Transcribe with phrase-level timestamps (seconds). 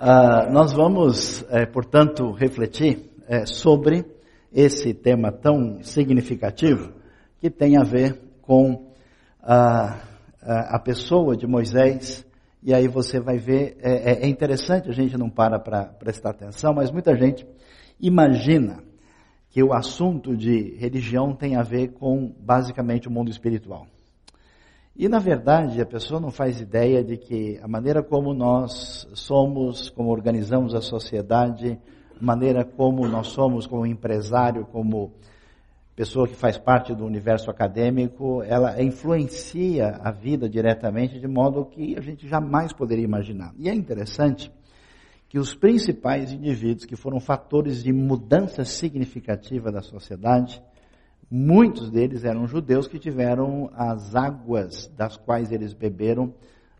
[0.00, 4.02] Uh, nós vamos, é, portanto, refletir é, sobre
[4.50, 6.90] esse tema tão significativo
[7.38, 8.94] que tem a ver com
[9.42, 10.00] a,
[10.40, 12.26] a, a pessoa de Moisés.
[12.62, 16.72] E aí você vai ver, é, é interessante, a gente não para para prestar atenção,
[16.72, 17.46] mas muita gente
[18.00, 18.82] imagina
[19.50, 23.86] que o assunto de religião tem a ver com basicamente o mundo espiritual.
[24.96, 29.88] E na verdade, a pessoa não faz ideia de que a maneira como nós somos,
[29.88, 31.78] como organizamos a sociedade,
[32.20, 35.12] a maneira como nós somos como empresário, como
[35.94, 41.96] pessoa que faz parte do universo acadêmico, ela influencia a vida diretamente de modo que
[41.96, 43.52] a gente jamais poderia imaginar.
[43.58, 44.50] E é interessante
[45.28, 50.62] que os principais indivíduos que foram fatores de mudança significativa da sociedade
[51.30, 56.34] Muitos deles eram judeus que tiveram as águas das quais eles beberam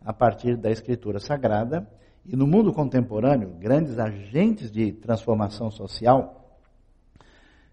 [0.05, 1.89] a partir da Escritura Sagrada.
[2.27, 6.37] E no mundo contemporâneo, grandes agentes de transformação social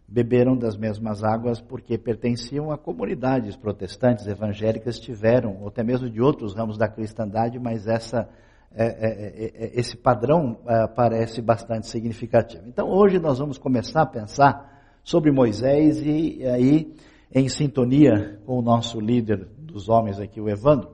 [0.08, 6.22] beberam das mesmas águas porque pertenciam a comunidades protestantes, evangélicas, tiveram, ou até mesmo de
[6.22, 8.30] outros ramos da cristandade, mas essa,
[8.72, 12.64] é, é, é, é esse padrão é, parece bastante significativo.
[12.68, 14.77] Então hoje nós vamos começar a pensar
[15.08, 16.94] sobre Moisés e aí
[17.34, 20.90] em sintonia com o nosso líder dos homens aqui, o Evandro,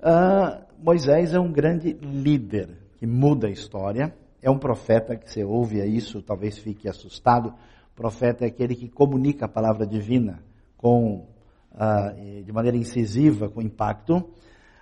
[0.00, 5.44] uh, Moisés é um grande líder que muda a história, é um profeta que você
[5.44, 10.42] ouve isso, talvez fique assustado, o profeta é aquele que comunica a palavra divina
[10.78, 11.26] com,
[11.74, 14.16] uh, de maneira incisiva, com impacto,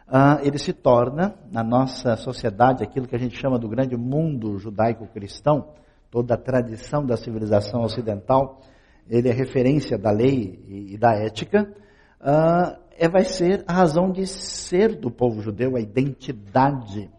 [0.07, 4.57] uh, ele se torna, na nossa sociedade, aquilo que a gente chama do grande mundo
[4.57, 5.67] judaico-cristão,
[6.11, 8.61] toda a tradição da civilização ocidental,
[9.09, 11.73] ele é referência da lei e, da ética,
[12.21, 17.11] uh, é, vai ser a razão de ser do povo judeu, a identidade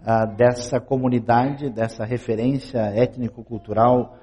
[0.00, 4.18] uh, dessa comunidade, dessa referência étnico-cultural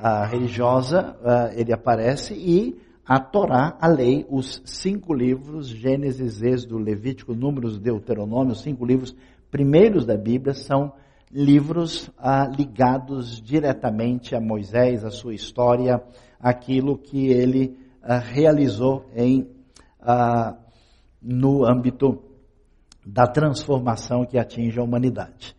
[0.00, 1.16] uh, religiosa,
[1.54, 8.52] ele aparece e a Torá, a lei, os cinco livros, Gênesis, Êxodo, Levítico, Números, Deuteronômio,
[8.52, 9.16] os cinco livros
[9.50, 10.92] primeiros da Bíblia são
[11.30, 16.02] livros ah, ligados diretamente a Moisés, a sua história,
[16.40, 19.48] aquilo que ele ah, realizou em,
[20.00, 20.56] ah,
[21.20, 22.22] no âmbito
[23.04, 25.56] da transformação que atinge a humanidade.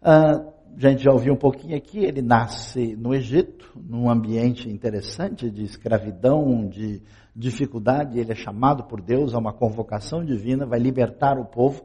[0.00, 0.44] a
[0.76, 6.68] gente já ouviu um pouquinho aqui, ele nasce no Egito, num ambiente interessante de escravidão,
[6.68, 7.02] de
[7.34, 11.82] dificuldade, ele é chamado por Deus a uma convocação divina, vai libertar o povo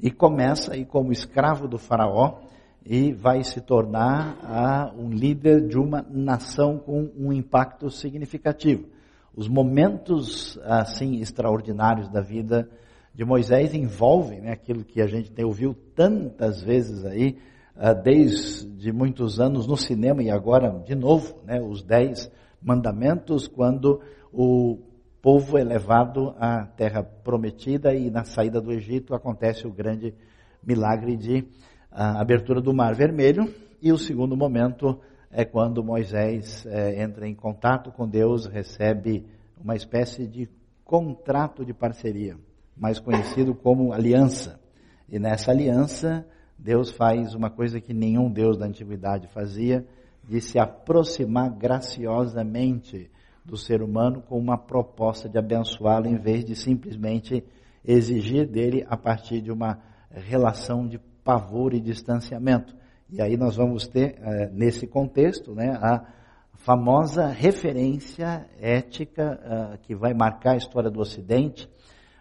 [0.00, 2.40] e começa aí como escravo do faraó,
[2.88, 8.86] e vai se tornar ah, um líder de uma nação com um impacto significativo.
[9.34, 12.70] Os momentos assim extraordinários da vida
[13.12, 17.36] de Moisés envolvem né, aquilo que a gente tem ouviu tantas vezes aí,
[17.74, 22.30] ah, desde muitos anos no cinema e agora de novo, né, os dez
[22.62, 24.00] mandamentos, quando
[24.32, 24.78] o
[25.20, 30.14] povo é levado à terra prometida e na saída do Egito acontece o grande
[30.64, 31.44] milagre de
[31.98, 37.34] a abertura do Mar Vermelho, e o segundo momento é quando Moisés é, entra em
[37.34, 39.24] contato com Deus, recebe
[39.58, 40.46] uma espécie de
[40.84, 42.36] contrato de parceria,
[42.76, 44.60] mais conhecido como aliança.
[45.08, 46.26] E nessa aliança,
[46.58, 49.86] Deus faz uma coisa que nenhum Deus da antiguidade fazia,
[50.22, 53.10] de se aproximar graciosamente
[53.42, 57.42] do ser humano com uma proposta de abençoá-lo, em vez de simplesmente
[57.82, 59.78] exigir dele a partir de uma
[60.10, 62.72] relação de pavor e distanciamento.
[63.10, 66.04] E aí nós vamos ter, eh, nesse contexto, né, a
[66.54, 69.38] famosa referência ética
[69.74, 71.68] uh, que vai marcar a história do Ocidente,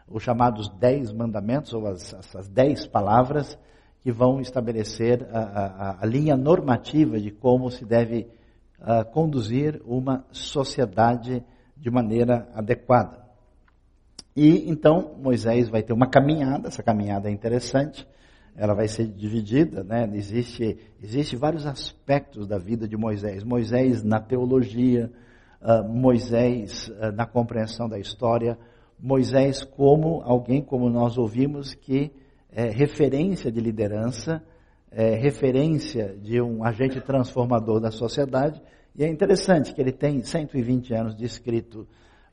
[0.07, 2.13] os chamados Dez Mandamentos, ou as,
[2.49, 3.57] Dez Palavras,
[4.01, 8.27] que vão estabelecer a, a, a linha normativa de como se deve
[8.79, 11.43] uh, conduzir uma sociedade
[11.77, 13.25] de maneira adequada.
[14.35, 18.05] E então Moisés vai ter uma caminhada, essa caminhada é interessante,
[18.57, 20.09] ela vai ser dividida, né?
[20.13, 23.43] Existe, existe vários aspectos da vida de Moisés.
[23.43, 25.11] Moisés na teologia,
[25.61, 28.57] uh, Moisés uh, na compreensão da história,
[28.99, 32.11] Moisés como alguém, como nós ouvimos, que
[32.49, 34.41] é referência de liderança,
[34.89, 38.61] é referência de um agente transformador da sociedade.
[38.95, 41.85] E é interessante que ele tem 120 anos de escrito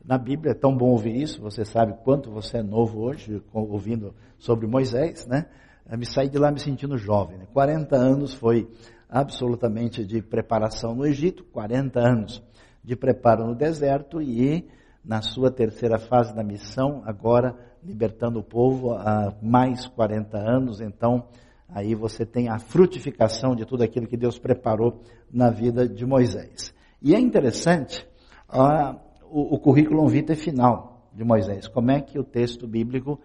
[0.04, 4.14] na Bíblia, é tão bom ouvir isso, você sabe quanto você é novo hoje, ouvindo
[4.38, 5.46] sobre Moisés, né?
[5.90, 7.38] Eu me saí de lá me sentindo jovem.
[7.38, 7.46] Né?
[7.52, 8.68] 40 anos foi
[9.08, 12.42] absolutamente de preparação no Egito, 40 anos
[12.82, 14.68] de preparo no deserto e
[15.04, 21.26] na sua terceira fase da missão, agora libertando o povo há mais 40 anos, então
[21.68, 25.00] aí você tem a frutificação de tudo aquilo que Deus preparou
[25.32, 26.72] na vida de Moisés.
[27.00, 28.06] E é interessante
[28.48, 28.96] uh,
[29.28, 31.66] o, o currículo vitae final de Moisés.
[31.66, 33.18] Como é que o texto bíblico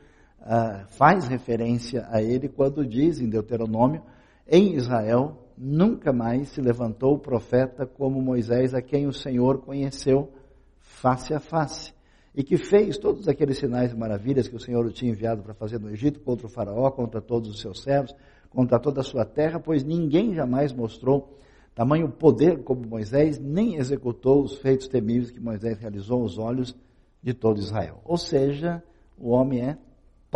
[0.48, 4.02] uh, faz referência a ele quando diz em Deuteronômio,
[4.48, 10.32] em Israel nunca mais se levantou profeta como Moisés, a quem o Senhor conheceu
[10.80, 11.94] face a face
[12.34, 15.56] e que fez todos aqueles sinais e maravilhas que o Senhor o tinha enviado para
[15.56, 18.16] fazer no Egito contra o faraó, contra todos os seus servos,
[18.50, 21.36] contra toda a sua terra, pois ninguém jamais mostrou
[21.74, 26.76] tamanho poder como Moisés, nem executou os feitos temíveis que Moisés realizou aos olhos
[27.22, 28.02] de todo Israel.
[28.06, 28.84] Ou seja,
[29.18, 29.78] o homem é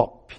[0.01, 0.35] top.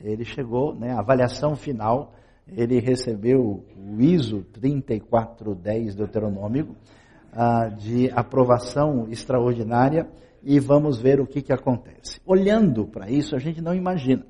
[0.00, 2.14] Ele chegou, né, a avaliação final,
[2.48, 6.74] ele recebeu o ISO 3410 deuteronômico,
[7.32, 10.08] ah, de aprovação extraordinária,
[10.42, 12.20] e vamos ver o que, que acontece.
[12.26, 14.24] Olhando para isso, a gente não imagina.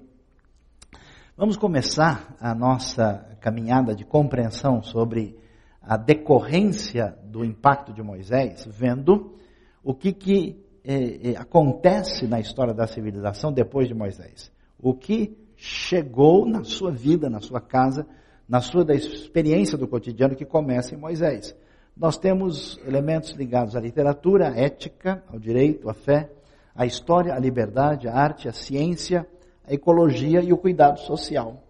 [1.37, 5.39] Vamos começar a nossa caminhada de compreensão sobre
[5.81, 9.37] a decorrência do impacto de Moisés, vendo
[9.83, 14.51] o que, que eh, eh, acontece na história da civilização depois de Moisés.
[14.79, 18.07] O que chegou na sua vida, na sua casa,
[18.49, 21.55] na sua experiência do cotidiano que começa em Moisés.
[21.97, 26.31] Nós temos elementos ligados à literatura, à ética, ao direito, à fé,
[26.75, 29.27] à história, à liberdade, à arte, à ciência,
[29.67, 31.63] à ecologia e o cuidado social.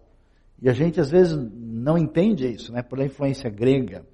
[0.61, 2.81] E a gente às vezes não entende isso, né?
[2.81, 4.05] Pela influência grega,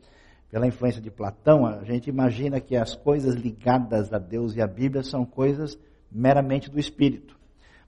[0.49, 4.67] pela influência de Platão, a gente imagina que as coisas ligadas a Deus e à
[4.67, 5.77] Bíblia são coisas
[6.11, 7.38] meramente do espírito.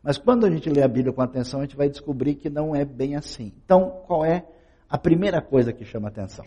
[0.03, 2.75] Mas quando a gente lê a Bíblia com atenção, a gente vai descobrir que não
[2.75, 3.53] é bem assim.
[3.63, 4.45] Então, qual é
[4.89, 6.45] a primeira coisa que chama atenção?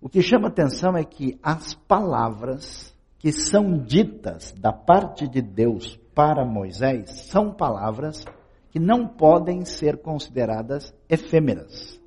[0.00, 5.96] O que chama atenção é que as palavras que são ditas da parte de Deus
[6.12, 8.24] para Moisés são palavras
[8.70, 12.01] que não podem ser consideradas efêmeras.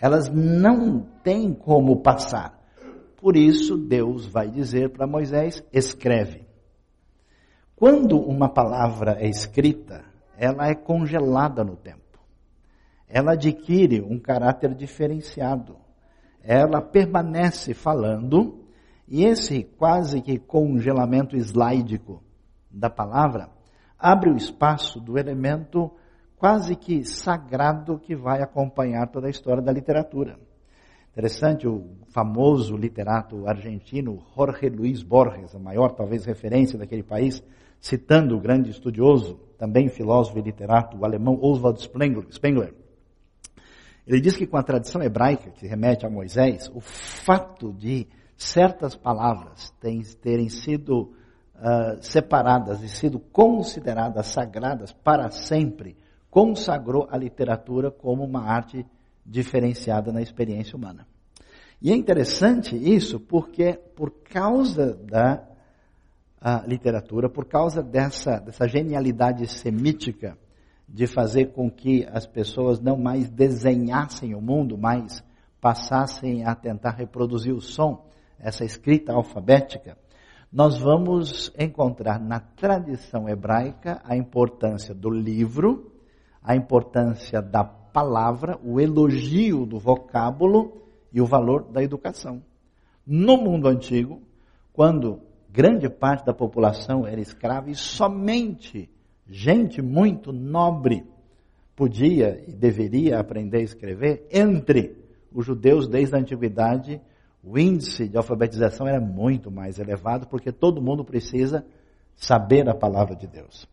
[0.00, 2.58] Elas não têm como passar.
[3.16, 6.48] Por isso, Deus vai dizer para Moisés: escreve.
[7.76, 10.04] Quando uma palavra é escrita,
[10.36, 12.00] ela é congelada no tempo.
[13.08, 15.76] Ela adquire um caráter diferenciado
[16.42, 18.64] ela permanece falando,
[19.06, 22.22] e esse quase que congelamento slídico
[22.70, 23.50] da palavra
[23.98, 25.90] abre o espaço do elemento
[26.40, 30.38] quase que sagrado que vai acompanhar toda a história da literatura.
[31.12, 37.42] Interessante, o famoso literato argentino Jorge Luis Borges, a maior talvez referência daquele país,
[37.78, 41.78] citando o grande estudioso, também filósofo e literato, alemão Oswald
[42.30, 42.74] Spengler,
[44.06, 48.96] ele diz que com a tradição hebraica, que remete a Moisés, o fato de certas
[48.96, 49.74] palavras
[50.22, 51.12] terem sido
[51.56, 55.98] uh, separadas e sido consideradas sagradas para sempre,
[56.30, 58.86] consagrou a literatura como uma arte
[59.24, 61.06] diferenciada na experiência humana.
[61.82, 65.46] E é interessante isso porque, por causa da
[66.66, 70.38] literatura, por causa dessa, dessa genialidade semítica,
[70.88, 75.22] de fazer com que as pessoas não mais desenhassem o mundo, mas
[75.60, 78.06] passassem a tentar reproduzir o som,
[78.38, 79.96] essa escrita alfabética,
[80.52, 85.89] nós vamos encontrar na tradição hebraica a importância do livro,
[86.42, 90.82] a importância da palavra, o elogio do vocábulo
[91.12, 92.42] e o valor da educação.
[93.06, 94.22] No mundo antigo,
[94.72, 95.20] quando
[95.50, 98.88] grande parte da população era escrava e somente
[99.26, 101.04] gente muito nobre
[101.80, 104.98] podia e deveria aprender a escrever, entre
[105.32, 107.00] os judeus desde a antiguidade,
[107.42, 111.64] o índice de alfabetização era muito mais elevado, porque todo mundo precisa
[112.14, 113.66] saber a palavra de Deus.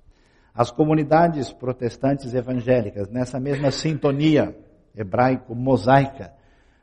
[0.58, 4.58] As comunidades protestantes evangélicas, nessa mesma sintonia
[4.96, 6.34] hebraico-mosaica,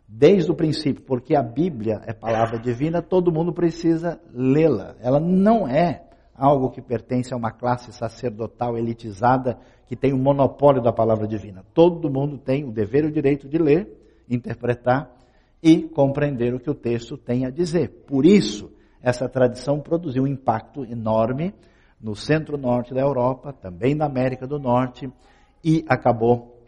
[0.06, 4.94] desde o princípio, porque a Bíblia é palavra divina, todo mundo precisa lê-la.
[5.00, 6.04] Ela não é
[6.36, 11.26] algo que pertence a uma classe sacerdotal elitizada que tem o um monopólio da palavra
[11.26, 11.64] divina.
[11.74, 13.88] Todo mundo tem o dever e o direito de ler,
[14.30, 15.10] interpretar
[15.60, 18.04] e compreender o que o texto tem a dizer.
[18.06, 18.70] Por isso,
[19.02, 21.52] essa tradição produziu um impacto enorme
[22.04, 25.10] no centro-norte da Europa, também na América do Norte,
[25.64, 26.62] e acabou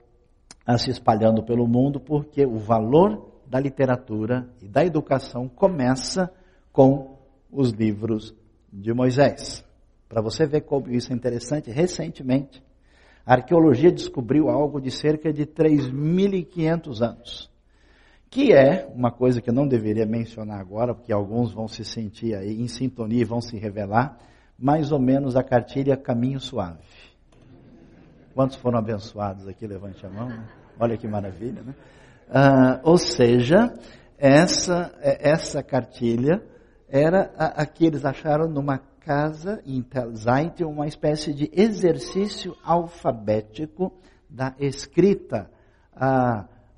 [0.79, 6.33] se espalhando pelo mundo, porque o valor da literatura e da educação começa
[6.73, 7.19] com
[7.53, 8.35] os livros
[8.73, 9.63] de Moisés.
[10.09, 12.63] Para você ver como isso é interessante, recentemente,
[13.27, 17.51] a arqueologia descobriu algo de cerca de 3.500 anos,
[18.31, 22.35] que é uma coisa que eu não deveria mencionar agora, porque alguns vão se sentir
[22.35, 24.19] aí em sintonia e vão se revelar,
[24.59, 26.79] mais ou menos a cartilha Caminho Suave.
[28.35, 29.67] Quantos foram abençoados aqui?
[29.67, 30.29] Levante a mão.
[30.29, 30.45] Né?
[30.79, 31.75] Olha que maravilha, né?
[32.29, 33.73] Ah, ou seja,
[34.19, 36.43] essa, essa cartilha
[36.89, 43.93] era a, a que eles acharam numa casa em Telzait, uma espécie de exercício alfabético
[44.29, 45.49] da escrita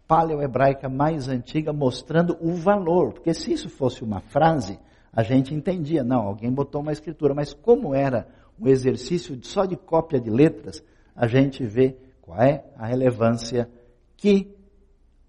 [0.06, 3.14] paleohebraica mais antiga, mostrando o valor.
[3.14, 4.78] Porque se isso fosse uma frase,
[5.18, 9.76] a gente entendia, não, alguém botou uma escritura, mas como era um exercício só de
[9.76, 10.80] cópia de letras,
[11.12, 13.68] a gente vê qual é a relevância
[14.16, 14.56] que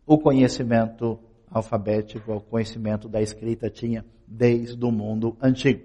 [0.06, 1.18] o conhecimento
[1.50, 5.82] alfabético, o conhecimento da escrita tinha desde o mundo antigo.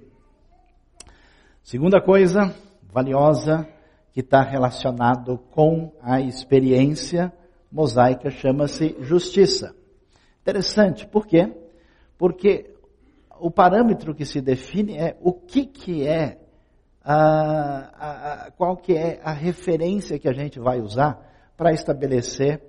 [1.62, 3.66] Segunda coisa valiosa
[4.12, 7.32] que está relacionado com a experiência
[7.72, 9.74] mosaica chama-se justiça.
[10.42, 11.50] Interessante, por quê?
[12.18, 12.73] Porque
[13.44, 16.38] o parâmetro que se define é o que que é
[17.04, 21.20] a, a, qual que é a referência que a gente vai usar
[21.54, 22.62] para estabelecer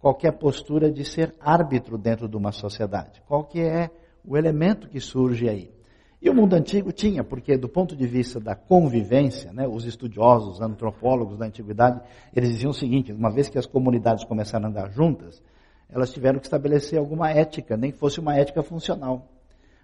[0.00, 3.22] qualquer postura de ser árbitro dentro de uma sociedade.
[3.28, 3.88] Qual que é
[4.24, 5.70] o elemento que surge aí?
[6.20, 10.54] E o mundo antigo tinha, porque do ponto de vista da convivência, né, os estudiosos,
[10.54, 12.00] os antropólogos da antiguidade,
[12.34, 15.40] eles diziam o seguinte, uma vez que as comunidades começaram a andar juntas,
[15.88, 19.35] elas tiveram que estabelecer alguma ética, nem que fosse uma ética funcional.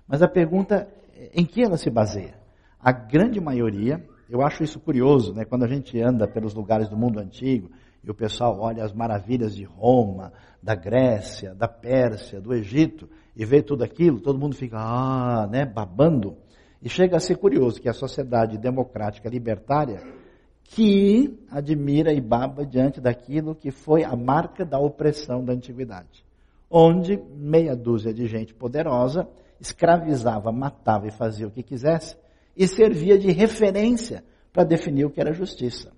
[0.06, 0.88] Mas a pergunta,
[1.34, 2.34] em que ela se baseia?
[2.80, 6.96] A grande maioria, eu acho isso curioso, né, quando a gente anda pelos lugares do
[6.96, 7.70] mundo antigo,
[8.02, 10.32] e o pessoal olha as maravilhas de Roma,
[10.62, 15.64] da Grécia, da Pérsia, do Egito, e vê tudo aquilo, todo mundo fica, ah, né,
[15.64, 16.36] babando.
[16.82, 20.02] E chega a ser curioso que a sociedade democrática libertária,
[20.64, 26.24] que admira e baba diante daquilo que foi a marca da opressão da antiguidade.
[26.70, 29.28] Onde meia dúzia de gente poderosa
[29.62, 32.16] escravizava, matava e fazia o que quisesse,
[32.56, 35.92] e servia de referência para definir o que era justiça.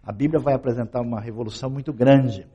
[0.00, 2.46] A Bíblia vai apresentar uma revolução muito grande,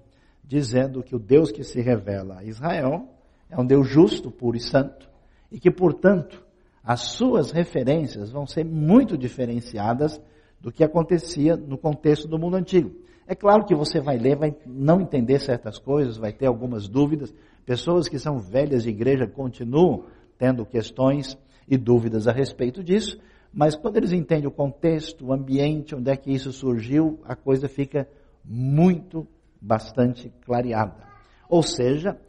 [0.43, 3.09] dizendo que o Deus que se revela a Israel
[3.49, 5.09] é um Deus justo, puro e santo,
[5.51, 6.41] e que, portanto,
[6.81, 10.21] as suas referências vão ser muito diferenciadas
[10.61, 12.95] do que acontecia no contexto do mundo antigo.
[13.27, 17.33] É claro que você vai ler, vai não entender certas coisas, vai ter algumas dúvidas.
[17.65, 20.05] Pessoas que são velhas de igreja continuam
[20.37, 21.37] tendo questões
[21.67, 23.17] e dúvidas a respeito disso,
[23.53, 27.69] mas quando eles entendem o contexto, o ambiente, onde é que isso surgiu, a coisa
[27.69, 28.07] fica
[28.43, 29.25] muito,
[29.61, 31.07] bastante clareada.
[31.49, 32.19] Ou seja,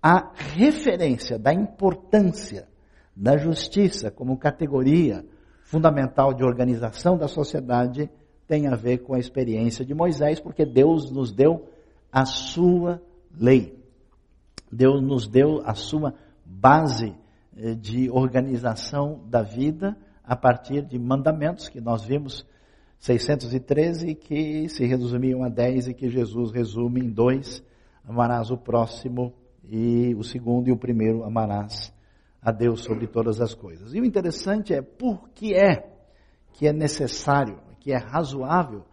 [0.00, 2.68] a referência da importância
[3.14, 5.24] da justiça como categoria
[5.64, 8.08] fundamental de organização da sociedade
[8.46, 11.68] tem a ver com a experiência de Moisés, porque Deus nos deu
[12.12, 13.02] a sua
[13.36, 13.76] lei.
[14.70, 17.14] Deus nos deu a sua base
[17.80, 22.46] de organização da vida a partir de mandamentos que nós vimos
[22.98, 27.62] 613 que se resumiam a 10 e que Jesus resume em dois:
[28.04, 29.32] amarás o próximo
[29.64, 31.92] e o segundo e o primeiro amarás
[32.42, 33.94] a Deus sobre todas as coisas.
[33.94, 35.92] E o interessante é por que é
[36.52, 38.84] que é necessário, que é razoável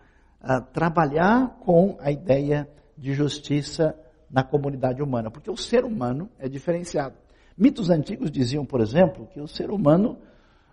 [0.41, 2.67] uh, trabalhar com a ideia
[2.97, 3.95] de justiça
[4.29, 7.15] na comunidade humana, porque o ser humano é diferenciado.
[7.57, 10.17] Mitos antigos diziam, por exemplo, que o ser humano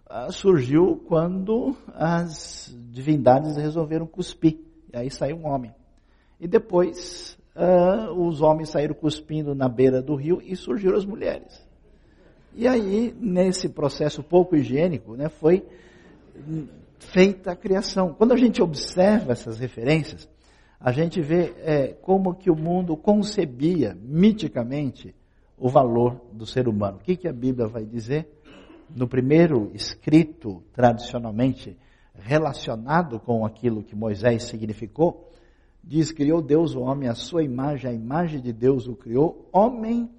[0.07, 4.59] ah, surgiu quando as divindades resolveram cuspir.
[4.93, 5.73] E aí saiu um homem.
[6.41, 11.65] E depois uh, os homens saíram cuspindo na beira do rio e surgiram as mulheres.
[12.55, 15.65] E aí, nesse processo pouco higiênico, né, foi
[16.99, 18.13] feita a criação.
[18.13, 20.29] Quando a gente observa essas referências,
[20.81, 25.15] a gente vê é, como que o mundo concebia miticamente
[25.61, 26.97] o valor do ser humano.
[26.97, 28.41] O que, que a Bíblia vai dizer?
[28.95, 31.77] no primeiro escrito tradicionalmente
[32.15, 35.31] relacionado com aquilo que Moisés significou,
[35.83, 40.11] diz: Criou Deus o homem à sua imagem, a imagem de Deus o criou, homem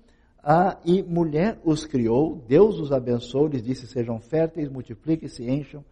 [0.43, 5.83] ah, e mulher os criou, Deus os abençoou, lhes disse: Sejam férteis, multipliquem, se encham,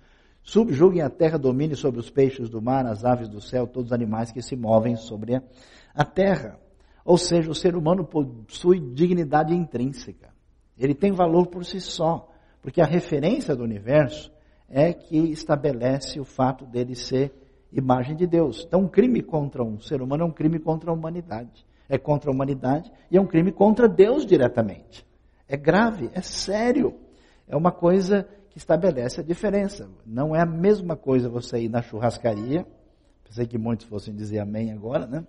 [0.42, 3.94] subjuguem a terra, domine sobre os peixes do mar, as aves do céu, todos os
[3.94, 5.42] animais que se movem sobre
[5.94, 6.60] a terra.
[7.10, 10.30] Ou seja, o ser humano possui dignidade intrínseca.
[10.78, 12.30] Ele tem valor por si só.
[12.62, 14.32] Porque a referência do universo
[14.70, 17.34] é que estabelece o fato dele ser
[17.74, 18.64] imagem de Deus.
[18.64, 21.66] Então, um crime contra um ser humano é um crime contra a humanidade.
[21.90, 25.04] É contra a humanidade e é um crime contra Deus diretamente.
[25.48, 26.94] É grave, é sério.
[27.48, 29.90] É uma coisa que estabelece a diferença.
[30.06, 32.68] Não é a mesma coisa você ir na churrascaria,
[33.24, 35.26] pensei que muitos fossem dizer amém agora, né?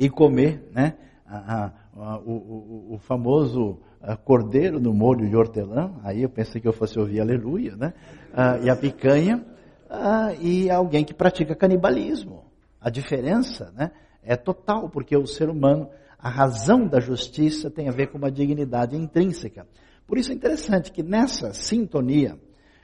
[0.00, 0.94] E comer, né?
[1.24, 3.78] A, a, o, o, o famoso
[4.24, 7.92] cordeiro no molho de hortelã, aí eu pensei que eu fosse ouvir aleluia, né?
[8.32, 9.44] Ah, e a picanha,
[9.88, 12.44] ah, e alguém que pratica canibalismo.
[12.80, 13.92] A diferença, né?
[14.22, 15.88] é total, porque o ser humano,
[16.18, 19.66] a razão da justiça tem a ver com uma dignidade intrínseca.
[20.06, 22.38] Por isso é interessante que nessa sintonia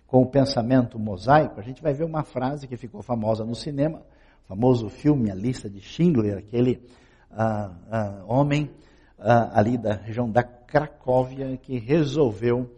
[0.06, 4.02] com o pensamento mosaico, a gente vai ver uma frase que ficou famosa no cinema,
[4.44, 6.80] o famoso filme A Lista de Schindler, aquele
[7.30, 8.70] ah, ah, homem
[9.18, 12.70] ah, ali da região da Cracóvia que resolveu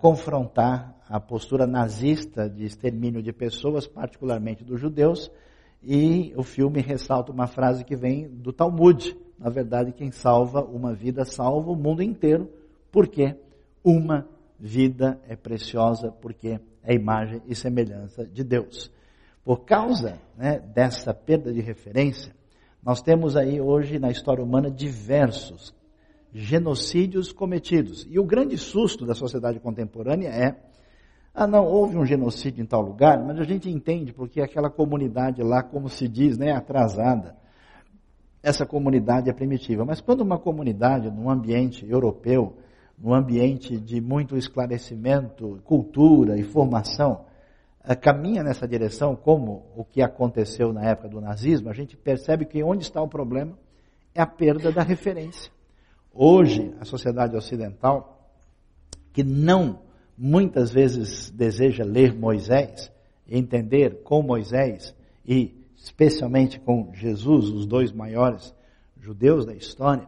[0.00, 5.30] confrontar a postura nazista de extermínio de pessoas, particularmente dos judeus,
[5.80, 9.16] e o filme ressalta uma frase que vem do Talmud.
[9.38, 12.50] Na verdade, quem salva uma vida salva o mundo inteiro,
[12.90, 13.36] porque
[13.84, 14.26] uma
[14.58, 18.90] vida é preciosa, porque é imagem e semelhança de Deus.
[19.44, 22.34] Por causa né, dessa perda de referência,
[22.82, 25.74] nós temos aí hoje na história humana diversos
[26.32, 28.06] genocídios cometidos.
[28.08, 30.56] E o grande susto da sociedade contemporânea é
[31.32, 35.42] ah, não, houve um genocídio em tal lugar, mas a gente entende porque aquela comunidade
[35.42, 37.36] lá, como se diz, né, atrasada.
[38.42, 39.84] Essa comunidade é primitiva.
[39.84, 42.56] Mas quando uma comunidade, num ambiente europeu,
[42.98, 47.24] num ambiente de muito esclarecimento, cultura e formação,
[47.96, 52.62] caminha nessa direção, como o que aconteceu na época do nazismo, a gente percebe que
[52.62, 53.58] onde está o problema
[54.14, 55.50] é a perda da referência.
[56.12, 58.30] Hoje, a sociedade ocidental,
[59.12, 59.80] que não
[60.16, 62.92] muitas vezes deseja ler Moisés,
[63.26, 64.94] entender com Moisés
[65.24, 68.54] e especialmente com Jesus, os dois maiores
[69.00, 70.06] judeus da história,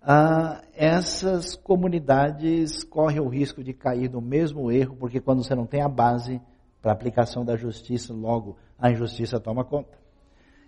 [0.00, 5.66] ah, essas comunidades correm o risco de cair no mesmo erro, porque quando você não
[5.66, 6.40] tem a base
[6.84, 9.98] para a aplicação da justiça, logo a injustiça toma conta.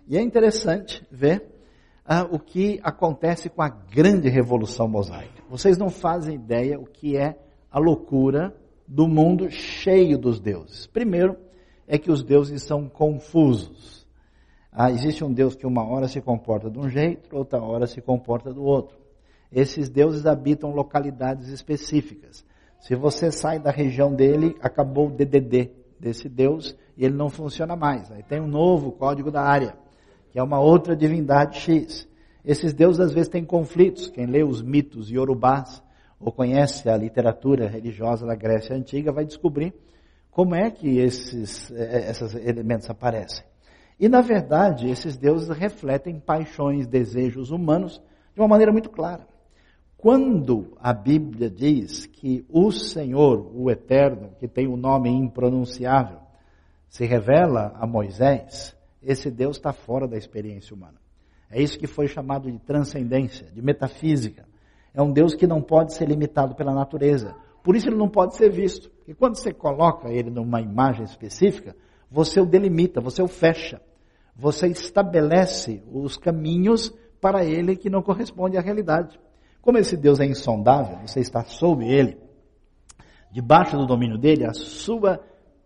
[0.07, 1.47] E é interessante ver
[2.03, 5.43] ah, o que acontece com a grande revolução mosaica.
[5.47, 7.37] Vocês não fazem ideia o que é
[7.71, 8.51] a loucura
[8.87, 10.87] do mundo cheio dos deuses.
[10.87, 11.37] Primeiro,
[11.85, 14.07] é que os deuses são confusos.
[14.71, 18.01] Ah, existe um Deus que uma hora se comporta de um jeito, outra hora se
[18.01, 18.97] comporta do outro.
[19.51, 22.43] Esses deuses habitam localidades específicas.
[22.79, 27.75] Se você sai da região dele, acabou o DDD desse Deus e ele não funciona
[27.75, 28.11] mais.
[28.11, 29.75] Aí tem um novo código da área,
[30.31, 32.07] que é uma outra divindade X.
[32.43, 34.09] Esses deuses às vezes têm conflitos.
[34.09, 35.83] Quem lê os mitos iorubás
[36.19, 39.73] ou conhece a literatura religiosa da Grécia Antiga, vai descobrir
[40.31, 43.45] como é que esses, eh, eh, esses elementos aparecem.
[43.99, 48.01] E, na verdade, esses deuses refletem paixões, desejos humanos
[48.33, 49.27] de uma maneira muito clara.
[49.97, 56.19] Quando a Bíblia diz que o Senhor, o Eterno, que tem o um nome impronunciável,
[56.87, 61.01] se revela a Moisés, esse Deus está fora da experiência humana.
[61.49, 64.45] É isso que foi chamado de transcendência, de metafísica.
[64.93, 67.35] É um Deus que não pode ser limitado pela natureza.
[67.63, 68.91] Por isso ele não pode ser visto.
[69.07, 71.75] E quando você coloca ele numa imagem específica,
[72.09, 73.81] você o delimita, você o fecha.
[74.35, 79.19] Você estabelece os caminhos para ele que não correspondem à realidade.
[79.67, 82.17] Como esse Deus é insondável, você está sob ele,
[83.29, 85.19] debaixo do domínio dele, a sua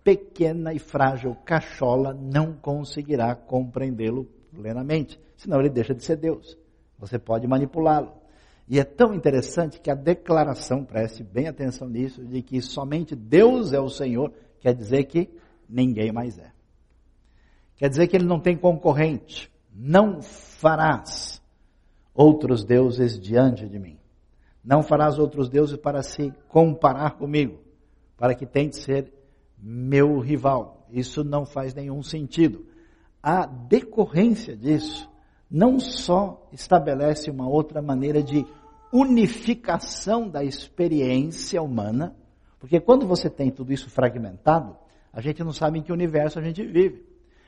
[0.03, 6.57] pequena e frágil cachola não conseguirá compreendê-lo plenamente, senão ele deixa de ser Deus.
[6.97, 8.11] Você pode manipulá-lo.
[8.67, 13.71] E é tão interessante que a declaração, preste bem atenção nisso, de que somente Deus
[13.71, 15.29] é o Senhor, quer dizer que
[15.69, 16.51] ninguém mais é.
[17.75, 19.51] Quer dizer que ele não tem concorrente.
[19.71, 21.40] Não farás
[22.13, 23.97] outros deuses diante de mim.
[24.63, 27.59] Não farás outros deuses para se comparar comigo,
[28.17, 29.11] para que tente ser
[29.57, 30.87] meu rival.
[30.91, 32.65] Isso não faz nenhum sentido.
[33.23, 35.09] A decorrência disso
[35.49, 38.45] não só estabelece uma outra maneira de
[38.93, 42.15] unificação da experiência humana,
[42.59, 44.75] porque quando você tem tudo isso fragmentado,
[45.11, 47.05] a gente não sabe em que universo a gente vive.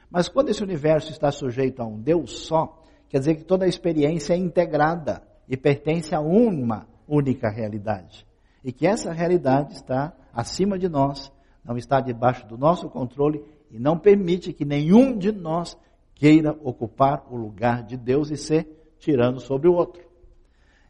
[0.09, 2.82] Mas quando esse universo está sujeito a um Deus só,
[3.13, 8.25] quer dizer que toda a experiência é integrada e pertence a uma única realidade.
[8.63, 11.31] E que essa realidade está acima de nós,
[11.63, 15.77] não está debaixo do nosso controle e não permite que nenhum de nós
[16.15, 20.01] queira ocupar o lugar de Deus e ser tirando sobre o outro.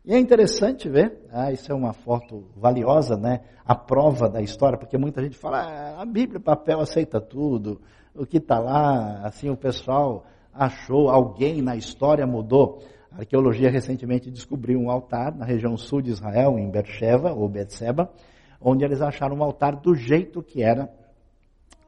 [0.05, 3.41] E é interessante ver, ah, isso é uma foto valiosa, né?
[3.65, 7.81] A prova da história, porque muita gente fala, ah, a Bíblia, papel aceita tudo,
[8.15, 12.83] o que está lá, assim o pessoal achou, alguém na história mudou.
[13.11, 18.11] A arqueologia recentemente descobriu um altar na região sul de Israel, em Beersheba, ou Betseba,
[18.59, 20.89] onde eles acharam um altar do jeito que era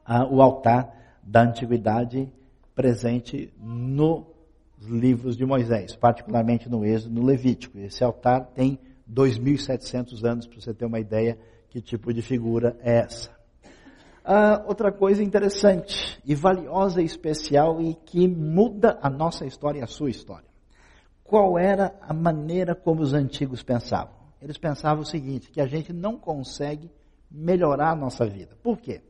[0.04, 2.32] ah, o altar da antiguidade
[2.74, 4.26] presente no
[4.80, 7.78] livros de Moisés, particularmente no Êxodo, no Levítico.
[7.78, 8.78] Esse altar tem
[9.10, 13.35] 2.700 anos, para você ter uma ideia que tipo de figura é essa.
[14.28, 19.82] Ah, outra coisa interessante e valiosa e especial e que muda a nossa história e
[19.84, 20.48] a sua história.
[21.22, 24.16] Qual era a maneira como os antigos pensavam?
[24.42, 26.90] Eles pensavam o seguinte, que a gente não consegue
[27.30, 28.56] melhorar a nossa vida.
[28.64, 29.00] Por quê?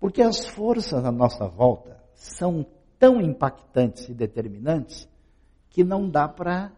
[0.00, 2.64] Porque as forças à nossa volta são
[2.98, 5.06] tão impactantes e determinantes
[5.68, 6.72] que não dá para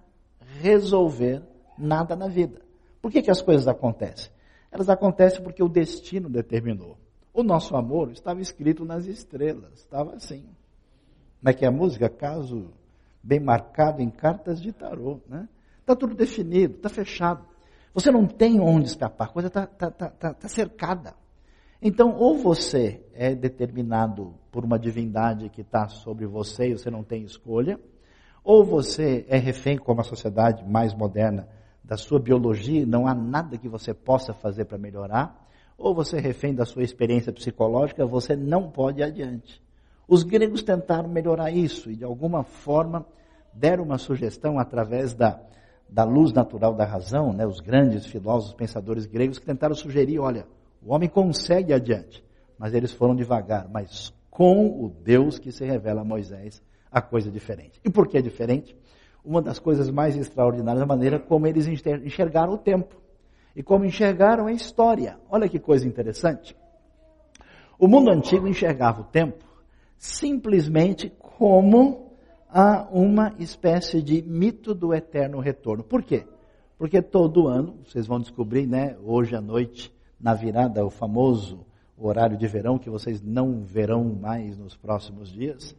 [0.60, 1.40] resolver
[1.78, 2.60] nada na vida.
[3.00, 4.32] Por que, que as coisas acontecem?
[4.72, 7.05] Elas acontecem porque o destino determinou.
[7.36, 10.46] O nosso amor estava escrito nas estrelas, estava assim.
[11.38, 12.08] Como é que é a música?
[12.08, 12.72] Caso
[13.22, 15.46] bem marcado em cartas de tarô, né?
[15.78, 17.44] Está tudo definido, está fechado.
[17.92, 21.14] Você não tem onde escapar, a coisa está tá, tá, tá, tá cercada.
[21.82, 27.04] Então, ou você é determinado por uma divindade que está sobre você e você não
[27.04, 27.78] tem escolha,
[28.42, 31.46] ou você é refém, como a sociedade mais moderna,
[31.84, 35.45] da sua biologia, não há nada que você possa fazer para melhorar,
[35.78, 39.62] ou você é refém da sua experiência psicológica, você não pode ir adiante.
[40.08, 43.04] Os gregos tentaram melhorar isso e, de alguma forma,
[43.52, 45.40] deram uma sugestão através da,
[45.88, 47.46] da luz natural da razão, né?
[47.46, 50.46] os grandes filósofos, pensadores gregos, que tentaram sugerir: olha,
[50.82, 52.24] o homem consegue adiante,
[52.58, 53.68] mas eles foram devagar.
[53.68, 57.80] Mas com o Deus que se revela a Moisés, a coisa é diferente.
[57.84, 58.76] E por que é diferente?
[59.24, 62.94] Uma das coisas mais extraordinárias é a maneira como eles enxergaram o tempo
[63.56, 65.18] e como enxergaram a história.
[65.30, 66.54] Olha que coisa interessante.
[67.78, 69.44] O mundo antigo enxergava o tempo
[69.96, 72.12] simplesmente como
[72.48, 75.82] a uma espécie de mito do eterno retorno.
[75.82, 76.26] Por quê?
[76.78, 81.66] Porque todo ano, vocês vão descobrir, né, hoje à noite, na virada, o famoso
[81.98, 85.74] horário de verão, que vocês não verão mais nos próximos dias.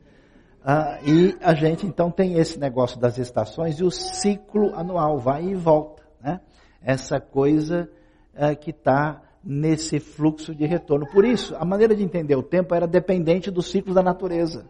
[0.63, 5.45] Ah, e a gente então tem esse negócio das estações e o ciclo anual vai
[5.45, 6.03] e volta.
[6.19, 6.41] Né?
[6.87, 7.89] Essa coisa
[8.33, 11.05] uh, que está nesse fluxo de retorno.
[11.11, 14.65] Por isso, a maneira de entender o tempo era dependente dos ciclos da natureza.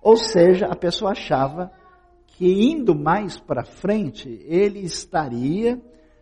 [0.00, 1.70] Ou seja, a pessoa achava
[2.26, 5.78] que indo mais para frente, ele estaria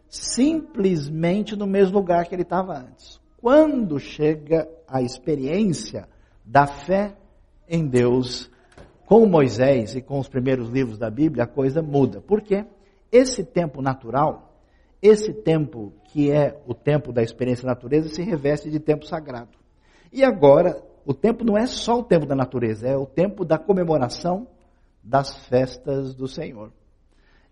[0.08, 3.20] simplesmente no mesmo lugar que ele estava antes.
[3.40, 6.08] Quando chega a experiência
[6.44, 7.14] da fé
[7.68, 8.50] em Deus,
[9.06, 12.20] com Moisés e com os primeiros livros da Bíblia, a coisa muda.
[12.20, 12.66] Por quê?
[13.12, 14.49] Esse tempo natural,
[15.02, 19.58] esse tempo, que é o tempo da experiência da natureza, se reveste de tempo sagrado.
[20.12, 23.58] E agora, o tempo não é só o tempo da natureza, é o tempo da
[23.58, 24.46] comemoração
[25.02, 26.72] das festas do Senhor.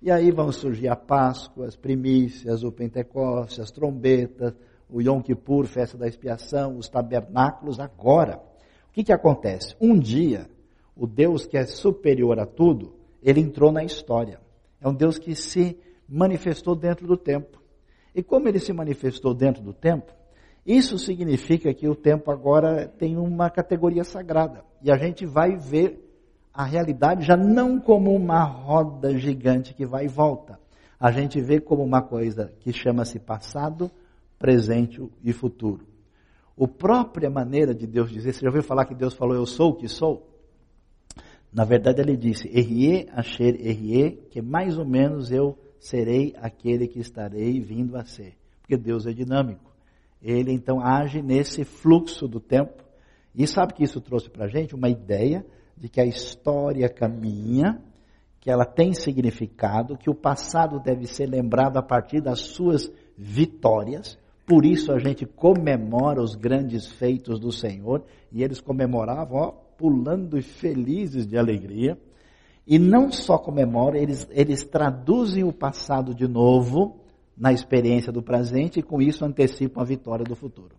[0.01, 4.55] E aí vão surgir a Páscoa, as primícias, o Pentecostes, as trombetas,
[4.89, 7.81] o Yom Kippur, festa da expiação, os tabernáculos.
[7.81, 8.41] Agora,
[8.89, 9.75] o que, que acontece?
[9.81, 10.49] Um dia,
[10.95, 14.41] o Deus que é superior a tudo, ele entrou na história.
[14.81, 15.77] É um Deus que se
[16.09, 17.61] manifestou dentro do tempo.
[18.15, 20.13] E como ele se manifestou dentro do tempo,
[20.65, 24.65] isso significa que o tempo agora tem uma categoria sagrada.
[24.83, 26.05] E a gente vai ver
[26.53, 30.59] a realidade já não como uma roda gigante que vai e volta.
[30.99, 33.91] A gente vê como uma coisa que chama-se passado,
[34.39, 35.87] presente e futuro.
[36.61, 39.71] A própria maneira de Deus dizer, você já ouviu falar que Deus falou, eu sou
[39.71, 40.29] o que sou?
[41.53, 46.99] Na verdade ele disse, Erie, Asher, Erie, que mais ou menos eu serei aquele que
[46.99, 48.37] estarei vindo a ser.
[48.61, 49.73] Porque Deus é dinâmico.
[50.21, 52.85] Ele então age nesse fluxo do tempo.
[53.35, 57.81] E sabe que isso trouxe para a gente uma ideia de que a história caminha,
[58.41, 64.19] que ela tem significado, que o passado deve ser lembrado a partir das suas vitórias.
[64.45, 68.03] Por isso a gente comemora os grandes feitos do Senhor.
[68.33, 71.97] E eles comemoravam, ó, pulando e felizes de alegria.
[72.71, 77.01] E não só comemoram, eles, eles traduzem o passado de novo
[77.35, 80.77] na experiência do presente e com isso antecipam a vitória do futuro.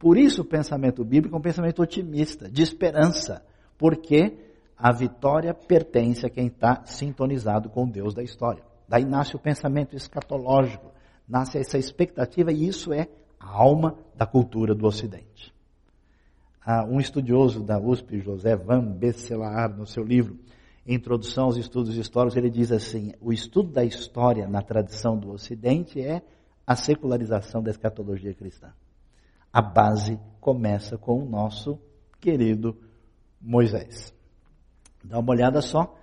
[0.00, 3.40] Por isso o pensamento bíblico é um pensamento otimista, de esperança,
[3.78, 4.36] porque
[4.76, 8.64] a vitória pertence a quem está sintonizado com o Deus da história.
[8.88, 10.90] Daí nasce o pensamento escatológico,
[11.28, 13.06] nasce essa expectativa e isso é
[13.38, 15.54] a alma da cultura do Ocidente.
[16.60, 20.36] Ah, um estudioso da USP, José Van Besselaar, no seu livro
[20.86, 26.00] introdução aos estudos históricos, ele diz assim: o estudo da história na tradição do Ocidente
[26.00, 26.22] é
[26.66, 28.72] a secularização da escatologia cristã.
[29.52, 31.78] A base começa com o nosso
[32.20, 32.76] querido
[33.40, 34.14] Moisés.
[35.04, 35.96] Dá uma olhada só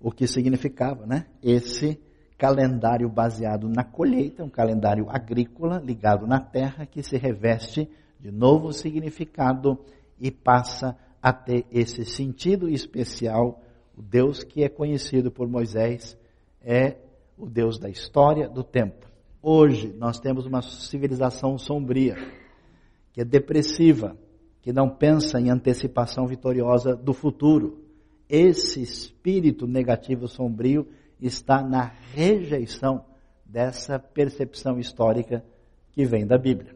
[0.00, 1.26] o que significava, né?
[1.42, 2.00] Esse
[2.36, 7.88] calendário baseado na colheita, um calendário agrícola ligado na terra que se reveste
[8.20, 9.78] de novo significado
[10.20, 13.60] e passa a ter esse sentido especial
[13.96, 16.18] o Deus que é conhecido por Moisés
[16.60, 16.96] é
[17.36, 19.06] o Deus da história, do tempo.
[19.42, 22.16] Hoje nós temos uma civilização sombria,
[23.12, 24.16] que é depressiva,
[24.62, 27.84] que não pensa em antecipação vitoriosa do futuro.
[28.28, 30.88] Esse espírito negativo sombrio
[31.20, 33.04] está na rejeição
[33.44, 35.44] dessa percepção histórica
[35.92, 36.74] que vem da Bíblia.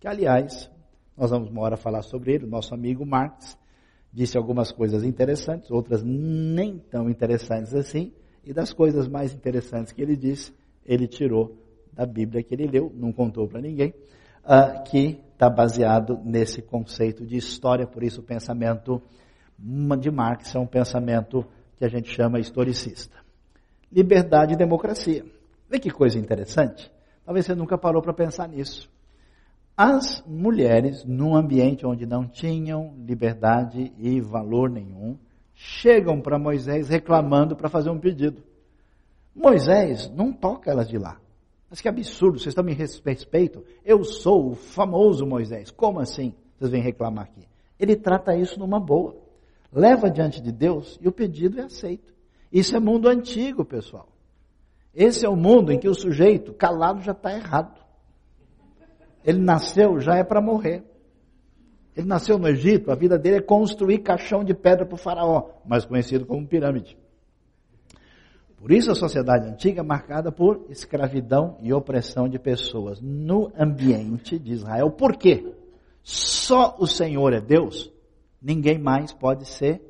[0.00, 0.70] Que, aliás,
[1.16, 3.56] nós vamos uma hora falar sobre ele, o nosso amigo Marx
[4.12, 8.12] disse algumas coisas interessantes, outras nem tão interessantes assim,
[8.44, 10.52] e das coisas mais interessantes que ele disse,
[10.84, 11.56] ele tirou
[11.92, 13.94] da Bíblia que ele leu, não contou para ninguém,
[14.44, 19.00] uh, que está baseado nesse conceito de história, por isso o pensamento
[20.00, 21.44] de Marx é um pensamento
[21.76, 23.16] que a gente chama historicista.
[23.90, 25.24] Liberdade e democracia.
[25.68, 26.90] Vê que coisa interessante?
[27.24, 28.90] Talvez você nunca parou para pensar nisso.
[29.84, 35.18] As mulheres, num ambiente onde não tinham liberdade e valor nenhum,
[35.56, 38.44] chegam para Moisés reclamando para fazer um pedido.
[39.34, 41.20] Moisés não toca elas de lá.
[41.68, 43.64] Mas que absurdo, vocês estão me respeitam?
[43.84, 45.72] Eu sou o famoso Moisés.
[45.72, 46.32] Como assim?
[46.56, 47.48] Vocês vêm reclamar aqui.
[47.76, 49.16] Ele trata isso numa boa.
[49.72, 52.14] Leva diante de Deus e o pedido é aceito.
[52.52, 54.06] Isso é mundo antigo, pessoal.
[54.94, 57.81] Esse é o mundo em que o sujeito calado já está errado.
[59.24, 60.84] Ele nasceu, já é para morrer.
[61.96, 65.50] Ele nasceu no Egito, a vida dele é construir caixão de pedra para o faraó,
[65.64, 66.96] mais conhecido como pirâmide.
[68.56, 74.38] Por isso a sociedade antiga é marcada por escravidão e opressão de pessoas no ambiente
[74.38, 74.90] de Israel.
[74.90, 75.52] Por quê?
[76.02, 77.92] Só o Senhor é Deus,
[78.40, 79.82] ninguém mais pode ser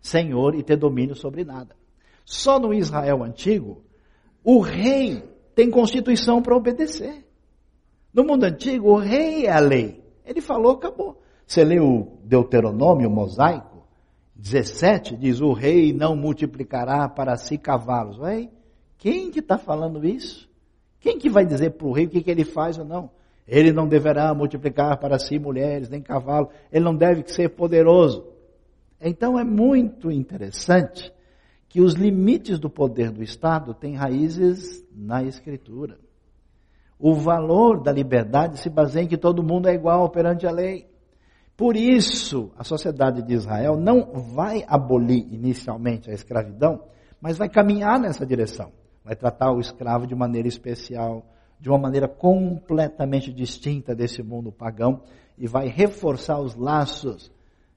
[0.00, 1.76] Senhor e ter domínio sobre nada.
[2.24, 3.84] Só no Israel antigo,
[4.42, 5.22] o rei
[5.54, 7.24] tem constituição para obedecer.
[8.12, 10.02] No mundo antigo, o rei é a lei.
[10.24, 11.20] Ele falou, acabou.
[11.46, 13.86] Você lê o Deuteronômio, o mosaico,
[14.36, 18.18] 17, diz, o rei não multiplicará para si cavalos.
[18.18, 18.48] Ué,
[18.98, 20.50] quem que está falando isso?
[21.00, 23.10] Quem que vai dizer para o rei o que, que ele faz ou não?
[23.46, 26.48] Ele não deverá multiplicar para si mulheres, nem cavalos.
[26.72, 28.26] Ele não deve ser poderoso.
[29.00, 31.12] Então é muito interessante
[31.68, 35.98] que os limites do poder do Estado têm raízes na Escritura.
[37.04, 40.86] O valor da liberdade se baseia em que todo mundo é igual perante a lei.
[41.56, 46.84] Por isso, a sociedade de Israel não vai abolir inicialmente a escravidão,
[47.20, 48.70] mas vai caminhar nessa direção.
[49.04, 51.26] Vai tratar o escravo de maneira especial,
[51.58, 55.02] de uma maneira completamente distinta desse mundo pagão,
[55.36, 57.32] e vai reforçar os laços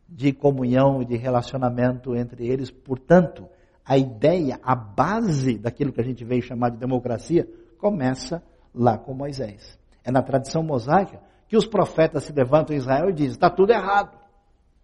[0.07, 2.69] de comunhão e de relacionamento entre eles.
[2.69, 3.49] Portanto,
[3.83, 8.43] a ideia, a base daquilo que a gente veio chamar de democracia, começa
[8.75, 9.79] lá com Moisés.
[10.03, 13.71] É na tradição mosaica que os profetas se levantam em Israel e dizem: está tudo
[13.71, 14.17] errado.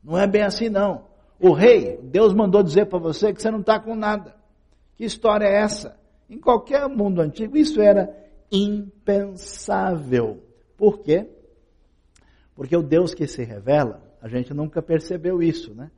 [0.04, 1.06] Não é bem assim, não.
[1.40, 4.36] O rei, Deus mandou dizer para você que você não está com nada.
[4.96, 6.00] Que história é essa?
[6.30, 8.16] Em qualquer mundo antigo, isso era
[8.52, 10.44] impensável.
[10.78, 11.28] Por quê?
[12.56, 15.90] Porque o Deus que se revela, a gente nunca percebeu isso, né?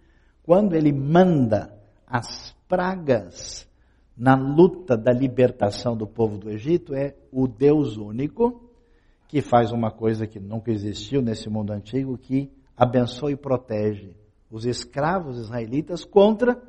[0.43, 1.73] Quando ele manda
[2.07, 3.67] as pragas
[4.15, 8.69] na luta da libertação do povo do Egito é o Deus único,
[9.27, 14.15] que faz uma coisa que nunca existiu nesse mundo antigo, que abençoa e protege
[14.49, 16.61] os escravos israelitas contra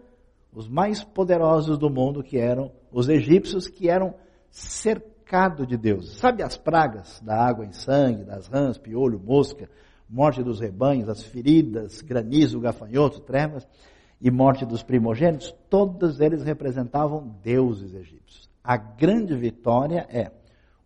[0.51, 4.15] os mais poderosos do mundo, que eram os egípcios, que eram
[4.51, 6.17] cercados de Deus.
[6.17, 9.69] Sabe as pragas da água em sangue, das rãs, piolho, mosca,
[10.09, 13.67] morte dos rebanhos, as feridas, granizo, gafanhoto, trevas?
[14.21, 18.49] E morte dos primogênitos, todos eles representavam deuses egípcios.
[18.63, 20.31] A grande vitória é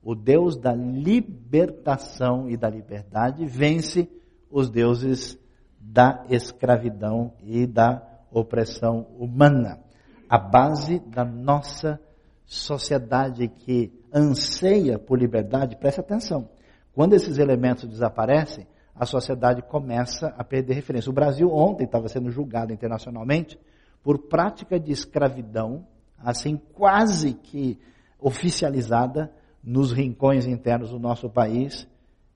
[0.02, 4.08] o Deus da libertação e da liberdade vence
[4.50, 5.38] os deuses
[5.78, 9.80] da escravidão e da opressão humana.
[10.28, 12.00] A base da nossa
[12.44, 16.48] sociedade que anseia por liberdade, preste atenção.
[16.94, 18.66] Quando esses elementos desaparecem,
[18.98, 21.08] a sociedade começa a perder referência.
[21.08, 23.58] O Brasil ontem estava sendo julgado internacionalmente
[24.02, 25.86] por prática de escravidão,
[26.18, 27.78] assim quase que
[28.18, 29.32] oficializada
[29.62, 31.86] nos rincões internos do nosso país,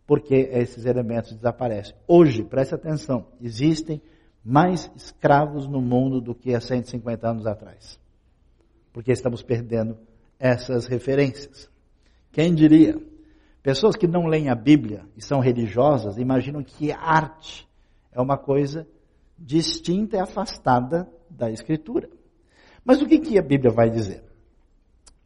[0.07, 1.97] porque esses elementos desaparecem.
[2.07, 4.01] Hoje, preste atenção, existem
[4.45, 7.99] mais escravos no mundo do que há 150 anos atrás.
[8.93, 9.99] Porque estamos perdendo
[10.39, 11.69] essas referências.
[12.31, 13.01] Quem diria?
[13.63, 17.69] Pessoas que não leem a Bíblia e são religiosas imaginam que arte
[18.11, 18.87] é uma coisa
[19.39, 22.11] distinta e afastada da Escritura.
[22.85, 24.25] Mas o que, que a Bíblia vai dizer?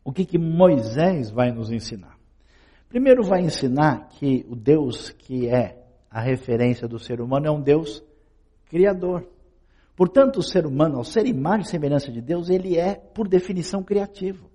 [0.04, 2.16] O que, que Moisés vai nos ensinar?
[2.88, 7.60] Primeiro, vai ensinar que o Deus que é a referência do ser humano é um
[7.60, 8.04] Deus
[8.66, 9.26] criador.
[9.96, 13.82] Portanto, o ser humano, ao ser imagem e semelhança de Deus, ele é, por definição,
[13.82, 14.50] criativo.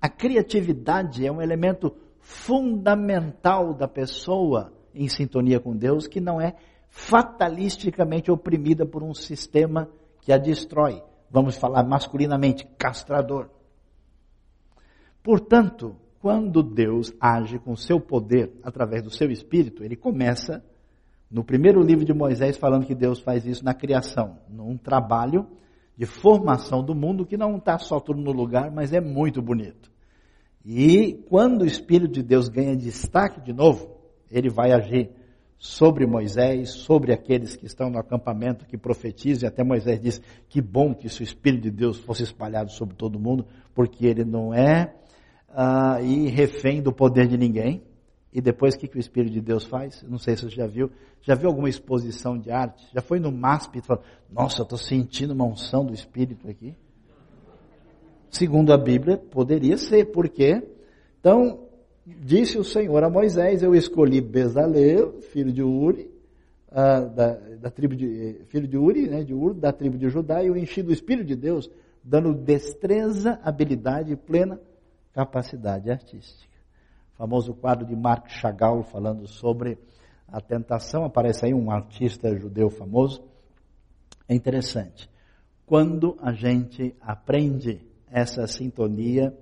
[0.00, 1.94] A criatividade é um elemento
[2.26, 6.56] fundamental da pessoa em sintonia com Deus, que não é
[6.88, 9.88] fatalisticamente oprimida por um sistema
[10.20, 11.00] que a destrói.
[11.30, 13.48] Vamos falar masculinamente, castrador.
[15.22, 20.64] Portanto, quando Deus age com seu poder através do seu espírito, ele começa
[21.30, 25.46] no primeiro livro de Moisés falando que Deus faz isso na criação, num trabalho
[25.96, 29.94] de formação do mundo que não está só tudo no lugar, mas é muito bonito.
[30.68, 35.10] E quando o Espírito de Deus ganha destaque de novo, ele vai agir
[35.56, 40.60] sobre Moisés, sobre aqueles que estão no acampamento, que profetizam, e até Moisés diz que
[40.60, 44.52] bom que se o Espírito de Deus fosse espalhado sobre todo mundo, porque ele não
[44.52, 44.92] é
[45.50, 47.84] ah, e refém do poder de ninguém.
[48.32, 50.02] E depois o que, que o Espírito de Deus faz?
[50.02, 50.90] Não sei se você já viu.
[51.22, 52.84] Já viu alguma exposição de arte?
[52.92, 56.74] Já foi no MASP e falou, nossa, eu estou sentindo uma unção do Espírito aqui.
[58.36, 60.62] Segundo a Bíblia, poderia ser, por quê?
[61.18, 61.66] Então,
[62.06, 66.10] disse o Senhor a Moisés, eu escolhi Bezalel, filho de Uri,
[66.70, 70.42] uh, da, da, tribo de, filho de Uri, né, de Ur, da tribo de Judá,
[70.42, 71.70] e eu enchi do Espírito de Deus,
[72.04, 74.60] dando destreza, habilidade e plena
[75.14, 76.52] capacidade artística.
[77.14, 79.78] O famoso quadro de Marc Chagall falando sobre
[80.28, 83.24] a tentação, aparece aí um artista judeu famoso.
[84.28, 85.08] É interessante.
[85.64, 89.36] Quando a gente aprende essa sintonia,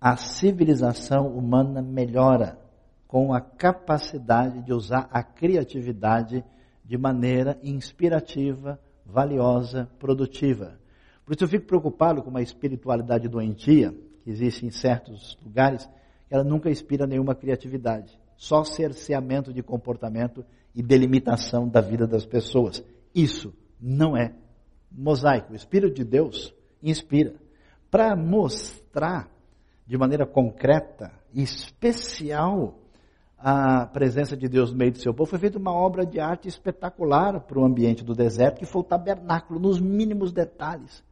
[0.00, 2.58] a civilização humana melhora
[3.06, 6.44] com a capacidade de usar a criatividade
[6.84, 10.78] de maneira inspirativa, valiosa, produtiva.
[11.24, 15.88] Por isso eu fico preocupado com uma espiritualidade doentia, que existe em certos lugares,
[16.30, 18.18] ela nunca inspira nenhuma criatividade.
[18.36, 22.82] Só cerceamento de comportamento e delimitação da vida das pessoas.
[23.14, 24.34] Isso não é
[24.90, 25.52] mosaico.
[25.52, 27.34] O Espírito de Deus inspira.
[27.92, 29.28] Para mostrar
[29.86, 32.78] de maneira concreta e especial
[33.36, 36.48] a presença de Deus no meio do seu povo, foi feita uma obra de arte
[36.48, 41.04] espetacular para o ambiente do deserto, que foi o tabernáculo, nos mínimos detalhes,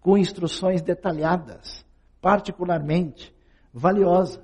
[0.00, 1.84] com instruções detalhadas
[2.20, 3.34] particularmente
[3.74, 4.40] valiosa.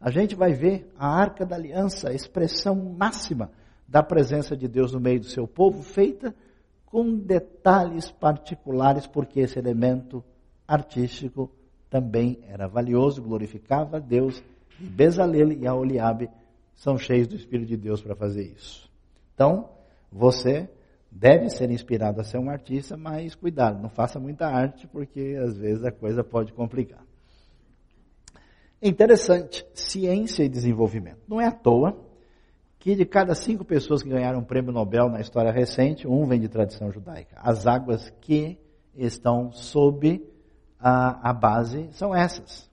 [0.00, 3.52] A gente vai ver a arca da aliança, a expressão máxima
[3.86, 6.34] da presença de Deus no meio do seu povo, feita
[6.86, 10.24] com detalhes particulares, porque esse elemento
[10.66, 11.50] artístico
[11.88, 14.42] também era valioso, glorificava a Deus,
[14.80, 16.28] e Bezalel e Aholiabe
[16.74, 18.90] são cheios do Espírito de Deus para fazer isso.
[19.34, 19.70] Então,
[20.10, 20.68] você
[21.10, 25.56] deve ser inspirado a ser um artista, mas cuidado, não faça muita arte, porque às
[25.56, 27.04] vezes a coisa pode complicar.
[28.82, 31.20] Interessante, ciência e desenvolvimento.
[31.26, 31.98] Não é à toa
[32.78, 36.38] que de cada cinco pessoas que ganharam o prêmio Nobel na história recente, um vem
[36.38, 37.36] de tradição judaica.
[37.36, 38.58] As águas que
[38.94, 40.22] estão sob
[40.88, 42.70] a, a base são essas.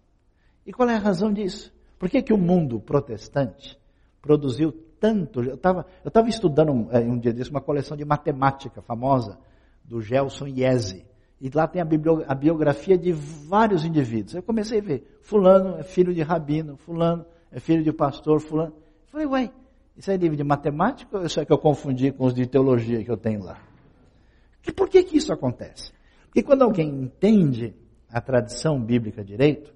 [0.67, 1.73] E qual é a razão disso?
[1.97, 3.75] Por que, que o mundo protestante
[4.21, 5.41] produziu tanto?
[5.41, 9.39] Eu estava eu tava estudando um, eh, um dia desse uma coleção de matemática famosa
[9.83, 11.07] do Gelson Iese.
[11.41, 14.35] E lá tem a, biografia de vários indivíduos.
[14.35, 18.73] Eu comecei a ver, fulano é filho de rabino, fulano é filho de pastor, fulano.
[18.73, 19.51] Eu falei, uai,
[19.97, 23.03] isso é livro de matemática ou isso é que eu confundi com os de teologia
[23.03, 23.57] que eu tenho lá?
[24.65, 25.91] E por que que isso acontece?
[26.25, 27.75] Porque quando alguém entende
[28.13, 29.73] a tradição bíblica direito,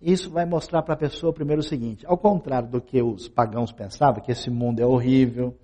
[0.00, 3.72] isso vai mostrar para a pessoa primeiro o seguinte, ao contrário do que os pagãos
[3.72, 5.56] pensavam, que esse mundo é horrível,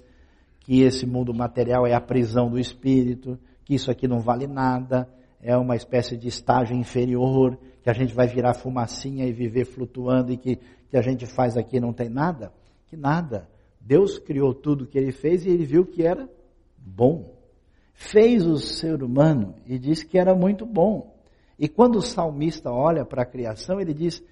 [0.61, 5.09] que esse mundo material é a prisão do espírito, que isso aqui não vale nada,
[5.41, 10.33] é uma espécie de estágio inferior, que a gente vai virar fumacinha e viver flutuando
[10.33, 10.59] e que,
[10.89, 12.51] que a gente faz aqui não tem nada?
[12.87, 13.47] Que nada.
[13.79, 16.27] Deus criou tudo que ele fez e ele viu que era
[16.79, 17.35] bom.
[17.93, 21.14] Fez o ser humano e disse que era muito bom.
[21.59, 24.23] E quando o salmista olha para a criação, ele diz: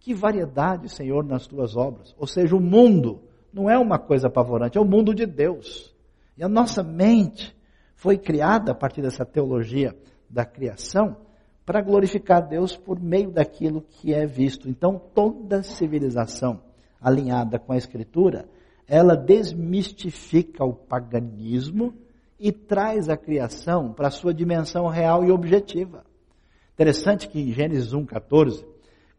[0.00, 2.14] Que variedade, Senhor, nas tuas obras.
[2.18, 3.20] Ou seja, o mundo
[3.52, 5.94] não é uma coisa apavorante, é o mundo de Deus.
[6.36, 7.54] E a nossa mente
[7.94, 9.96] foi criada a partir dessa teologia
[10.28, 11.16] da criação
[11.64, 14.68] para glorificar Deus por meio daquilo que é visto.
[14.68, 16.60] Então, toda civilização
[17.00, 18.48] alinhada com a Escritura,
[18.88, 21.94] ela desmistifica o paganismo
[22.38, 26.04] e traz a criação para a sua dimensão real e objetiva.
[26.74, 28.64] Interessante que em Gênesis 1,14,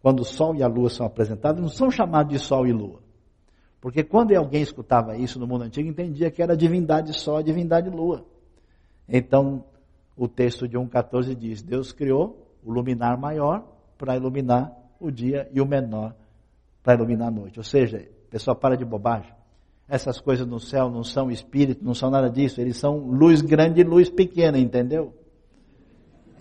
[0.01, 3.01] quando o Sol e a Lua são apresentados, não são chamados de Sol e Lua.
[3.79, 7.89] Porque quando alguém escutava isso no mundo antigo, entendia que era divindade Sol e divindade
[7.89, 8.25] Lua.
[9.07, 9.65] Então,
[10.15, 13.65] o texto de 1,14 diz: Deus criou o luminar maior
[13.97, 16.15] para iluminar o dia e o menor
[16.81, 17.59] para iluminar a noite.
[17.59, 19.33] Ou seja, pessoal, para de bobagem.
[19.87, 22.59] Essas coisas no céu não são espírito, não são nada disso.
[22.59, 25.13] Eles são luz grande e luz pequena, entendeu?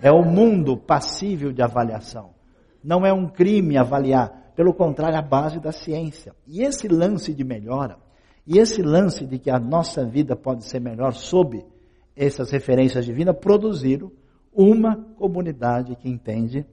[0.02, 2.34] É o mundo passível de avaliação.
[2.82, 4.52] Não é um crime avaliar.
[4.56, 6.34] Pelo contrário, a base da ciência.
[6.46, 7.96] E esse lance de melhora,
[8.44, 11.64] E esse lance de que a nossa vida pode ser melhor sob
[12.16, 14.10] essas referências divinas produziram
[14.52, 16.66] uma comunidade que entende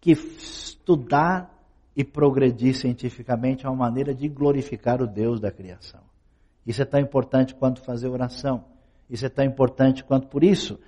[0.00, 1.54] que estudar
[1.94, 6.00] e progredir cientificamente é uma maneira de glorificar o Deus da criação.
[6.66, 8.64] Isso é tão importante quanto fazer oração.
[9.08, 10.78] Isso é tão importante quanto por isso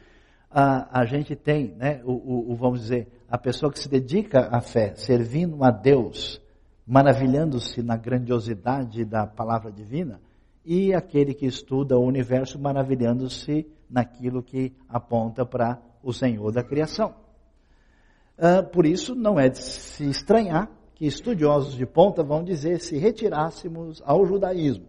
[0.53, 4.49] a, a gente tem, né, o, o, o, vamos dizer, a pessoa que se dedica
[4.51, 6.41] à fé, servindo a Deus,
[6.87, 10.21] maravilhando-se na grandiosidade da palavra divina,
[10.65, 17.15] e aquele que estuda o universo, maravilhando-se naquilo que aponta para o Senhor da criação.
[18.39, 22.97] Uh, por isso, não é de se estranhar que estudiosos de ponta vão dizer: se
[22.97, 24.87] retirássemos ao judaísmo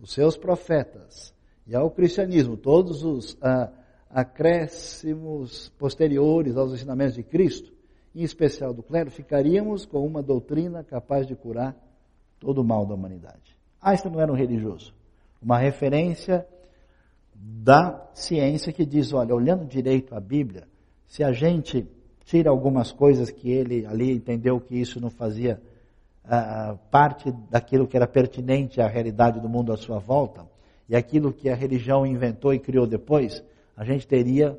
[0.00, 1.34] os seus profetas
[1.66, 3.83] e ao cristianismo todos os uh,
[4.14, 7.72] acréscimos posteriores aos ensinamentos de Cristo,
[8.14, 11.76] em especial do clero, ficaríamos com uma doutrina capaz de curar
[12.38, 13.56] todo o mal da humanidade.
[13.82, 14.94] Einstein não era um religioso.
[15.42, 16.46] Uma referência
[17.34, 20.68] da ciência que diz, olha, olhando direito a Bíblia,
[21.08, 21.84] se a gente
[22.24, 25.60] tira algumas coisas que ele ali entendeu que isso não fazia
[26.24, 30.46] uh, parte daquilo que era pertinente à realidade do mundo à sua volta,
[30.88, 33.42] e aquilo que a religião inventou e criou depois,
[33.76, 34.58] a gente teria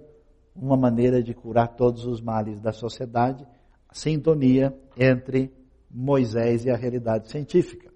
[0.56, 3.46] uma maneira de curar todos os males da sociedade,
[3.92, 5.52] sintonia entre
[5.90, 7.92] Moisés e a realidade científica.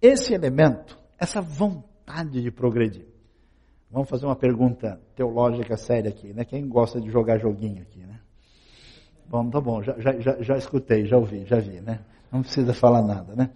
[0.00, 3.06] Esse elemento, essa vontade de progredir.
[3.90, 6.44] Vamos fazer uma pergunta teológica séria aqui, né?
[6.44, 8.20] Quem gosta de jogar joguinho aqui, né?
[9.28, 12.00] Bom, tá bom, já, já, já escutei, já ouvi, já vi, né?
[12.30, 13.50] Não precisa falar nada, né?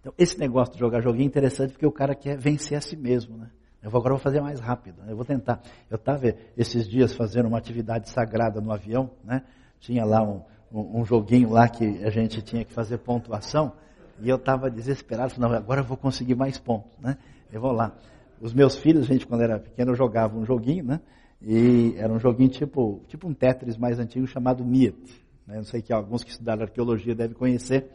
[0.00, 2.96] Então, esse negócio de jogar joguinho é interessante porque o cara quer vencer a si
[2.96, 3.50] mesmo, né?
[3.92, 5.12] Eu agora vou fazer mais rápido, né?
[5.12, 5.62] eu vou tentar.
[5.90, 9.42] Eu estava esses dias fazendo uma atividade sagrada no avião, né?
[9.80, 13.72] Tinha lá um, um, um joguinho lá que a gente tinha que fazer pontuação,
[14.20, 17.16] e eu estava desesperado, falei, não, agora eu vou conseguir mais pontos, né?
[17.50, 17.94] Eu vou lá.
[18.40, 21.00] Os meus filhos, gente, quando era pequeno, jogavam um joguinho, né?
[21.40, 24.98] E era um joguinho tipo, tipo um Tetris mais antigo chamado Niet.
[25.46, 25.56] Né?
[25.56, 27.88] Não sei que alguns que estudaram arqueologia devem conhecer.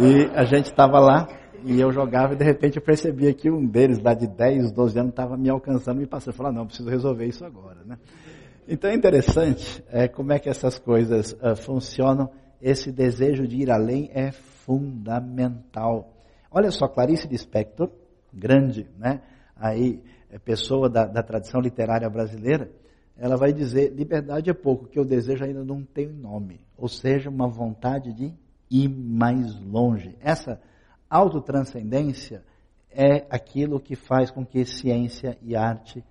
[0.00, 1.28] E a gente estava lá
[1.64, 4.98] e eu jogava e de repente eu percebia que um deles, lá de 10, 12
[4.98, 6.34] anos, estava me alcançando, me passando.
[6.34, 7.98] Eu falei, não, preciso resolver isso agora, né?
[8.68, 12.30] Então é interessante é, como é que essas coisas uh, funcionam.
[12.60, 16.12] Esse desejo de ir além é fundamental.
[16.50, 17.90] Olha só, Clarice Lispector,
[18.32, 19.20] grande, né?
[19.56, 22.70] Aí, é pessoa da, da tradição literária brasileira,
[23.16, 26.60] ela vai dizer, liberdade é pouco, que o desejo ainda não tem nome.
[26.76, 28.32] Ou seja, uma vontade de
[28.70, 30.16] ir mais longe.
[30.20, 30.60] Essa
[31.12, 32.42] autotranscendência
[32.90, 36.02] é aquilo que faz com que ciência e arte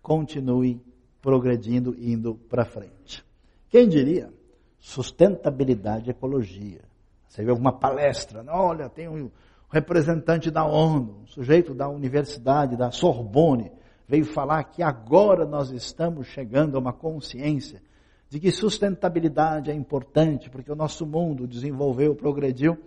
[0.00, 0.80] continue
[1.20, 3.22] progredindo, indo para frente.
[3.68, 4.32] Quem diria?
[4.78, 6.80] Sustentabilidade e ecologia.
[7.28, 9.30] Você vê alguma palestra, olha, tem um
[9.70, 13.70] representante da ONU, um sujeito da universidade, da Sorbonne,
[14.06, 17.82] veio falar que agora nós estamos chegando a uma consciência
[18.30, 22.78] de que sustentabilidade é importante, porque o nosso mundo desenvolveu, progrediu,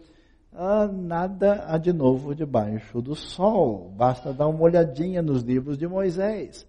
[0.53, 3.89] ah, nada há de novo debaixo do sol.
[3.95, 6.67] Basta dar uma olhadinha nos livros de Moisés.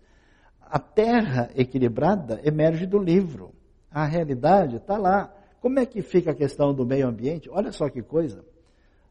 [0.61, 3.53] A terra equilibrada emerge do livro.
[3.91, 5.35] A realidade está lá.
[5.61, 7.51] Como é que fica a questão do meio ambiente?
[7.51, 8.45] Olha só que coisa.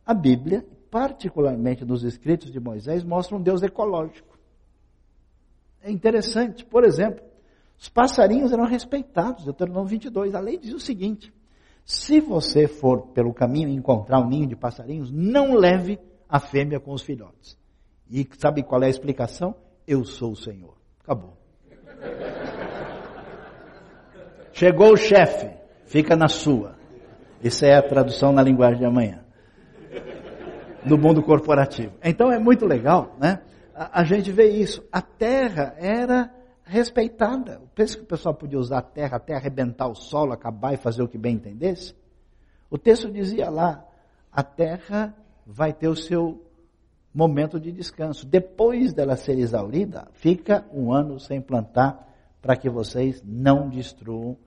[0.05, 4.39] A Bíblia, particularmente nos escritos de Moisés, mostra um Deus ecológico.
[5.83, 6.65] É interessante.
[6.65, 7.23] Por exemplo,
[7.77, 9.43] os passarinhos eram respeitados.
[9.43, 10.33] Deuteronômio 22.
[10.33, 11.33] A lei diz o seguinte:
[11.85, 16.93] se você for pelo caminho encontrar um ninho de passarinhos, não leve a fêmea com
[16.93, 17.57] os filhotes.
[18.09, 19.55] E sabe qual é a explicação?
[19.87, 20.75] Eu sou o Senhor.
[21.03, 21.37] Acabou.
[24.53, 25.49] Chegou o chefe,
[25.85, 26.75] fica na sua.
[27.43, 29.23] Isso é a tradução na linguagem de amanhã.
[30.85, 31.93] No mundo corporativo.
[32.03, 33.41] Então é muito legal, né?
[33.73, 34.87] A, a gente vê isso.
[34.91, 36.31] A terra era
[36.71, 37.61] respeitada.
[37.75, 41.03] Pensa que o pessoal podia usar a terra até arrebentar o solo, acabar e fazer
[41.03, 41.93] o que bem entendesse?
[42.69, 43.85] O texto dizia lá:
[44.31, 45.13] a terra
[45.45, 46.41] vai ter o seu
[47.13, 48.25] momento de descanso.
[48.25, 52.07] Depois dela ser exaurida, fica um ano sem plantar
[52.41, 54.37] para que vocês não destruam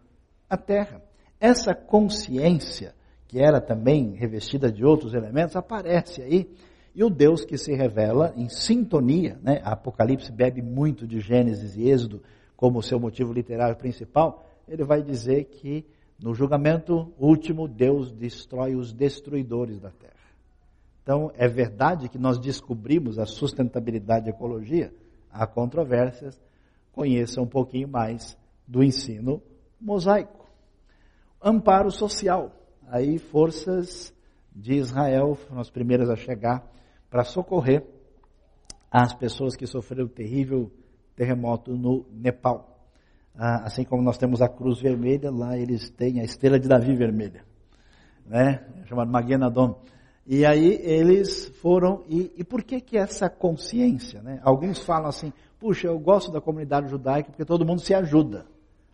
[0.48, 1.02] a terra.
[1.38, 2.94] Essa consciência,
[3.28, 6.50] que era também revestida de outros elementos, aparece aí
[6.94, 9.60] e o Deus que se revela em sintonia, né?
[9.64, 12.22] Apocalipse bebe muito de Gênesis e Êxodo
[12.56, 15.84] como seu motivo literário principal, ele vai dizer que
[16.20, 20.14] no julgamento último Deus destrói os destruidores da terra.
[21.02, 24.94] Então, é verdade que nós descobrimos a sustentabilidade da ecologia,
[25.30, 26.40] há controvérsias,
[26.92, 29.42] conheça um pouquinho mais do ensino
[29.80, 30.46] mosaico.
[31.42, 32.52] Amparo social.
[32.86, 34.14] Aí forças
[34.54, 36.64] de Israel foram as primeiras a chegar
[37.14, 37.84] para socorrer
[38.90, 40.68] as pessoas que sofreram o terrível
[41.14, 42.76] terremoto no Nepal.
[43.36, 46.92] Ah, assim como nós temos a cruz vermelha, lá eles têm a estrela de Davi
[46.96, 47.44] vermelha,
[48.26, 48.66] né?
[48.86, 49.80] chamada Magenadon.
[50.26, 54.20] E aí eles foram, e, e por que que essa consciência?
[54.20, 54.40] Né?
[54.42, 58.44] Alguns falam assim, puxa, eu gosto da comunidade judaica porque todo mundo se ajuda.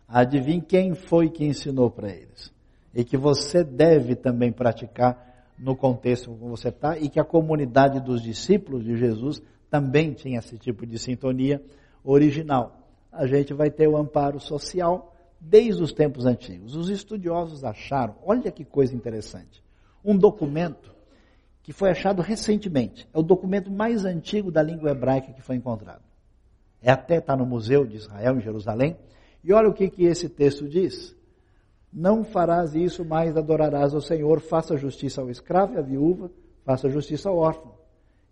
[0.07, 2.53] Adivinhe quem foi que ensinou para eles.
[2.93, 5.30] E que você deve também praticar
[5.61, 10.39] no contexto como você está, e que a comunidade dos discípulos de Jesus também tinha
[10.39, 11.63] esse tipo de sintonia
[12.03, 12.89] original.
[13.11, 16.75] A gente vai ter o amparo social desde os tempos antigos.
[16.75, 19.63] Os estudiosos acharam, olha que coisa interessante,
[20.03, 20.91] um documento
[21.61, 23.07] que foi achado recentemente.
[23.13, 26.01] É o documento mais antigo da língua hebraica que foi encontrado.
[26.81, 28.97] É até está no Museu de Israel, em Jerusalém.
[29.43, 31.15] E olha o que, que esse texto diz.
[31.91, 36.31] Não farás isso, mas adorarás ao Senhor, faça justiça ao escravo e à viúva,
[36.63, 37.73] faça justiça ao órfão.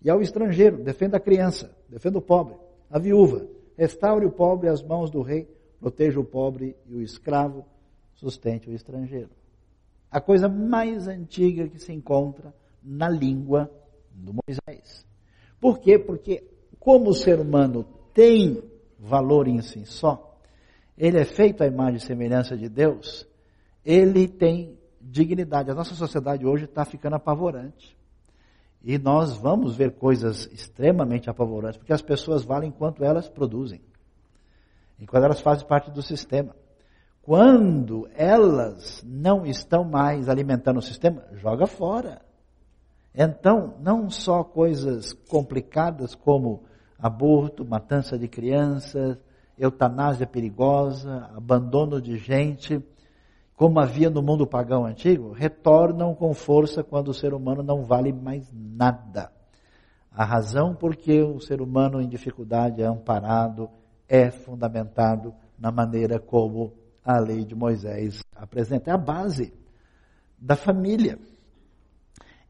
[0.01, 2.55] E ao estrangeiro, defenda a criança, defenda o pobre,
[2.89, 3.45] a viúva,
[3.77, 5.47] restaure o pobre às mãos do rei,
[5.79, 7.65] proteja o pobre e o escravo,
[8.15, 9.29] sustente o estrangeiro.
[10.09, 13.69] A coisa mais antiga que se encontra na língua
[14.13, 15.05] do Moisés.
[15.59, 15.99] Por quê?
[15.99, 16.43] Porque
[16.79, 18.63] como o ser humano tem
[18.97, 20.37] valor em si só,
[20.97, 23.27] ele é feito à imagem e semelhança de Deus,
[23.89, 25.71] ele tem dignidade.
[25.71, 27.97] A nossa sociedade hoje está ficando apavorante.
[28.83, 33.81] E nós vamos ver coisas extremamente apavorantes, porque as pessoas valem enquanto elas produzem,
[34.99, 36.55] enquanto elas fazem parte do sistema.
[37.23, 42.21] Quando elas não estão mais alimentando o sistema, joga fora.
[43.13, 46.63] Então, não só coisas complicadas como
[46.97, 49.17] aborto, matança de crianças,
[49.57, 52.81] eutanásia perigosa, abandono de gente,
[53.59, 58.13] como havia no mundo pagão antigo, retornam com força quando o ser humano não vale
[58.13, 59.33] mais nada.
[60.09, 63.69] A razão por que o ser humano em dificuldade é amparado
[64.07, 68.91] é fundamentado na maneira como a lei de Moisés apresenta.
[68.91, 69.53] É a base
[70.39, 71.19] da família.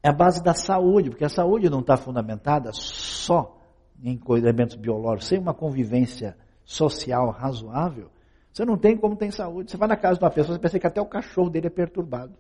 [0.04, 3.58] É a base da saúde, porque a saúde não está fundamentada só
[4.04, 8.12] em elementos biológicos, sem uma convivência social razoável,
[8.52, 9.72] você não tem como tem saúde.
[9.72, 11.70] Você vai na casa de uma pessoa, você pensa que até o cachorro dele é
[11.70, 12.34] perturbado.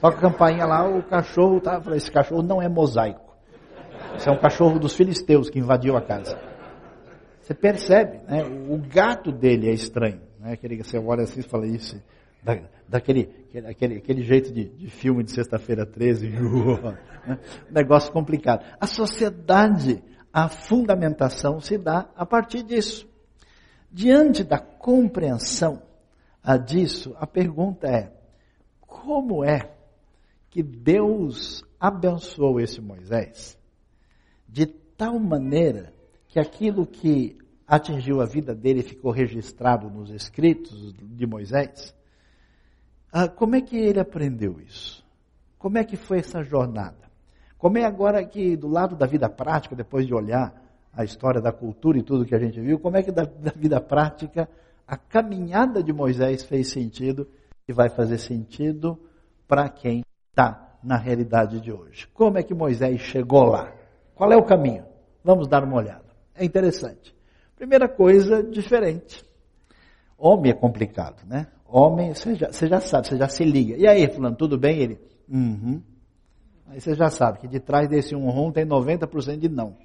[0.00, 1.80] Toca a campainha lá, o cachorro tá.
[1.94, 3.36] Esse cachorro não é mosaico.
[4.16, 6.38] Esse é um cachorro dos filisteus que invadiu a casa.
[7.42, 8.42] Você percebe, né?
[8.44, 10.20] O gato dele é estranho.
[10.38, 10.52] Né?
[10.52, 12.00] Aquele que você olha assim e fala isso.
[12.42, 12.58] Da,
[12.88, 13.28] daquele
[13.68, 16.30] aquele, aquele jeito de, de filme de sexta-feira 13.
[17.26, 17.38] né?
[17.70, 18.64] Negócio complicado.
[18.80, 20.02] A sociedade,
[20.32, 23.09] a fundamentação se dá a partir disso.
[23.92, 25.82] Diante da compreensão
[26.64, 28.12] disso, a pergunta é:
[28.80, 29.72] como é
[30.48, 33.58] que Deus abençoou esse Moisés
[34.48, 35.92] de tal maneira
[36.28, 41.94] que aquilo que atingiu a vida dele ficou registrado nos escritos de Moisés?
[43.12, 45.04] Ah, como é que ele aprendeu isso?
[45.58, 47.10] Como é que foi essa jornada?
[47.58, 51.52] Como é agora que, do lado da vida prática, depois de olhar a história da
[51.52, 54.48] cultura e tudo que a gente viu, como é que da, da vida prática
[54.86, 57.28] a caminhada de Moisés fez sentido
[57.68, 58.98] e vai fazer sentido
[59.46, 62.08] para quem está na realidade de hoje.
[62.08, 63.72] Como é que Moisés chegou lá?
[64.14, 64.84] Qual é o caminho?
[65.22, 66.06] Vamos dar uma olhada.
[66.34, 67.14] É interessante.
[67.54, 69.24] Primeira coisa, diferente.
[70.18, 71.46] Homem é complicado, né?
[71.66, 73.76] Homem, você já, você já sabe, você já se liga.
[73.76, 74.78] E aí, fulano, tudo bem?
[74.78, 75.80] Ele, uhum.
[76.66, 79.76] Aí você já sabe que de trás desse um rum tem 90% de não.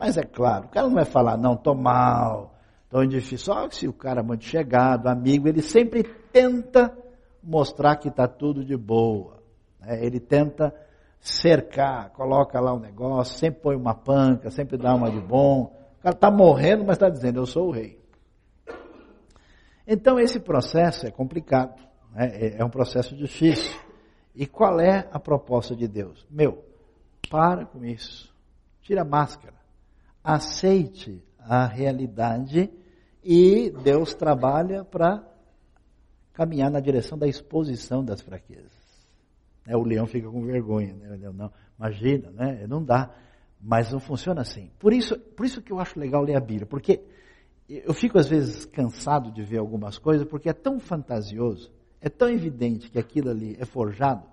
[0.00, 2.54] Mas é claro, o cara não vai falar, não, tô mal,
[2.88, 3.52] tô difícil.
[3.52, 6.96] Só se o cara é muito chegado, amigo, ele sempre tenta
[7.42, 9.42] mostrar que está tudo de boa.
[9.78, 10.02] Né?
[10.02, 10.74] Ele tenta
[11.20, 15.64] cercar, coloca lá um negócio, sempre põe uma panca, sempre dá uma de bom.
[15.98, 18.00] O cara está morrendo, mas está dizendo, eu sou o rei.
[19.86, 21.78] Então esse processo é complicado,
[22.10, 22.30] né?
[22.32, 23.78] É, é um processo difícil.
[24.34, 26.26] E qual é a proposta de Deus?
[26.30, 26.64] Meu,
[27.30, 28.34] para com isso.
[28.80, 29.59] Tira a máscara
[30.22, 32.70] aceite a realidade
[33.22, 35.24] e Deus trabalha para
[36.32, 38.80] caminhar na direção da exposição das fraquezas.
[39.66, 41.16] É, o leão fica com vergonha, né?
[41.16, 42.66] Leão, não, imagina, né?
[42.66, 43.10] não dá.
[43.60, 44.70] Mas não funciona assim.
[44.78, 47.02] Por isso, por isso que eu acho legal ler a Bíblia, porque
[47.68, 52.28] eu fico às vezes cansado de ver algumas coisas, porque é tão fantasioso, é tão
[52.30, 54.26] evidente que aquilo ali é forjado,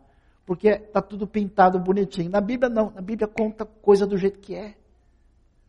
[0.45, 2.31] porque está tudo pintado bonitinho.
[2.31, 4.75] Na Bíblia não, na Bíblia conta coisa do jeito que é.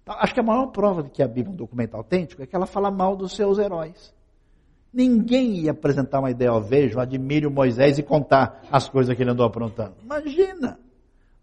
[0.09, 2.57] Acho que a maior prova de que a Bíblia é um documento autêntico é que
[2.57, 4.15] ela fala mal dos seus heróis.
[4.93, 9.23] Ninguém ia apresentar uma ideia, ó, vejo, admire o Moisés e contar as coisas que
[9.23, 9.95] ele andou aprontando.
[10.03, 10.79] Imagina!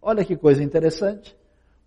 [0.02, 1.38] Olha que coisa interessante.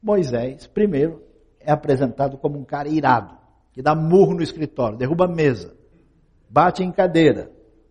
[0.01, 1.23] Moisés, primeiro,
[1.61, 3.37] é apresentado como um cara irado,
[3.73, 5.75] que dá murro no escritório, derruba a mesa,
[6.49, 7.51] bate em cadeira,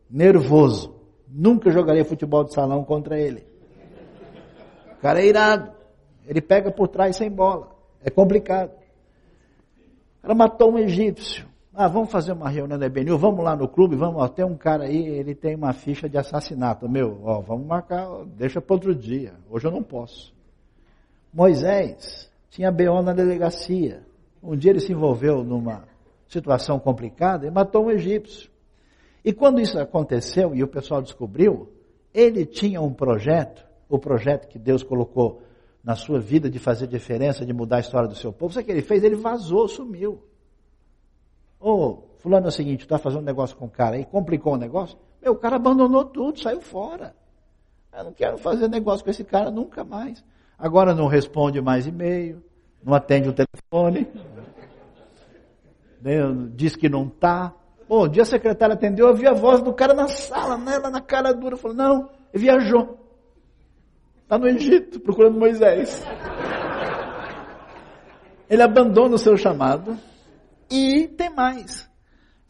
[0.10, 0.96] nervoso.
[1.28, 3.46] Nunca jogaria futebol de salão contra ele.
[4.94, 5.72] O cara é irado.
[6.26, 7.77] Ele pega por trás sem bola.
[8.04, 8.72] É complicado.
[10.22, 11.48] Cara matou um egípcio.
[11.74, 14.58] Ah, vamos fazer uma reunião da EBNU, vamos lá no clube, vamos, ó, tem um
[14.58, 16.90] cara aí, ele tem uma ficha de assassinato.
[16.90, 19.36] Meu, ó, vamos marcar, deixa para outro dia.
[19.48, 20.34] Hoje eu não posso.
[21.32, 24.02] Moisés tinha BO na delegacia.
[24.42, 25.84] Um dia ele se envolveu numa
[26.28, 28.50] situação complicada e matou um egípcio.
[29.24, 31.72] E quando isso aconteceu e o pessoal descobriu,
[32.12, 35.44] ele tinha um projeto, o projeto que Deus colocou
[35.88, 38.54] na sua vida de fazer diferença, de mudar a história do seu povo.
[38.54, 39.06] Sabe o que ele fez?
[39.06, 40.22] Ele vazou, sumiu.
[41.58, 44.56] Ô, oh, fulano é o seguinte, está fazendo um negócio com o cara aí, complicou
[44.56, 44.98] o negócio.
[45.22, 47.16] Meu, o cara abandonou tudo, saiu fora.
[47.98, 50.22] Eu não quero fazer negócio com esse cara nunca mais.
[50.60, 52.44] Agora não responde mais e-mail,
[52.84, 54.12] não atende o telefone,
[56.02, 56.18] né,
[56.54, 57.54] diz que não está.
[57.88, 60.80] Bom, um dia a secretária atendeu, eu vi a voz do cara na sala, né,
[60.80, 63.07] lá na cara dura, falou, não, viajou.
[64.28, 66.06] Está no Egito, procurando Moisés.
[68.50, 69.98] Ele abandona o seu chamado
[70.70, 71.90] e tem mais.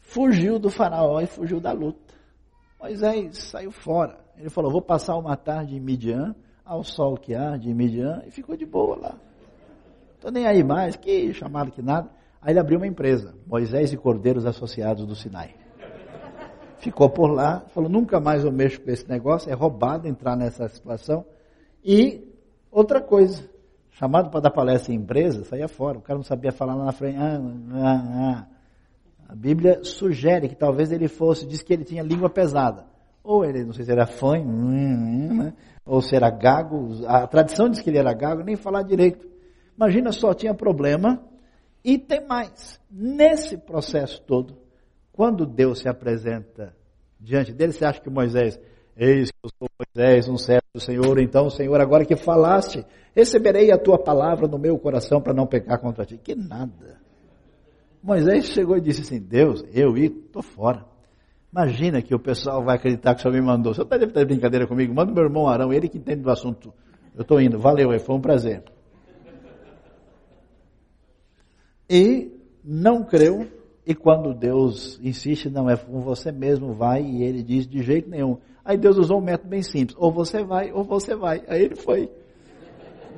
[0.00, 2.12] Fugiu do faraó e fugiu da luta.
[2.80, 4.18] Moisés saiu fora.
[4.36, 8.32] Ele falou, vou passar uma tarde em Midian, ao sol que arde em Midian, e
[8.32, 9.14] ficou de boa lá.
[10.16, 12.10] Estou nem aí mais, que chamado que nada.
[12.42, 15.54] Aí ele abriu uma empresa, Moisés e Cordeiros Associados do Sinai.
[16.78, 20.66] Ficou por lá, falou, nunca mais eu mexo com esse negócio, é roubado entrar nessa
[20.66, 21.24] situação.
[21.84, 22.26] E
[22.70, 23.48] outra coisa,
[23.90, 25.98] chamado para dar palestra em empresa, saía fora.
[25.98, 27.16] O cara não sabia falar lá na frente.
[27.18, 27.40] Ah,
[27.72, 28.46] ah, ah.
[29.28, 32.86] A Bíblia sugere que talvez ele fosse, diz que ele tinha língua pesada.
[33.22, 35.52] Ou ele, não sei se era fã, né?
[35.84, 37.06] ou se era gago.
[37.06, 39.28] A tradição diz que ele era gago, nem falar direito.
[39.76, 41.22] Imagina só, tinha problema.
[41.84, 42.80] E tem mais.
[42.90, 44.56] Nesse processo todo,
[45.12, 46.74] quando Deus se apresenta
[47.20, 48.58] diante dele, você acha que Moisés
[48.98, 51.20] Eis que eu sou Moisés, um servo do Senhor.
[51.20, 52.84] Então, Senhor, agora que falaste,
[53.14, 56.18] receberei a tua palavra no meu coração para não pecar contra ti.
[56.18, 57.00] Que nada.
[58.02, 60.84] Moisés chegou e disse assim: Deus, eu estou fora.
[61.52, 63.72] Imagina que o pessoal vai acreditar que o Senhor me mandou.
[63.72, 64.92] Você está de brincadeira comigo?
[64.92, 66.74] Manda o meu irmão Arão, ele que entende do assunto.
[67.14, 67.56] Eu estou indo.
[67.56, 68.64] Valeu, foi um prazer.
[71.88, 72.32] E
[72.64, 73.46] não creu.
[73.86, 77.02] E quando Deus insiste, não é com você mesmo, vai.
[77.02, 78.38] E ele diz: de jeito nenhum.
[78.68, 81.42] Aí Deus usou um método bem simples: ou você vai, ou você vai.
[81.48, 82.12] Aí ele foi.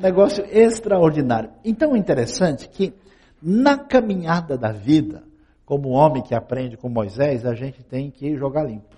[0.01, 1.51] Negócio extraordinário.
[1.65, 2.95] Então é interessante que
[3.43, 5.25] na caminhada da vida,
[5.67, 8.95] como homem que aprende com Moisés, a gente tem que jogar limpo.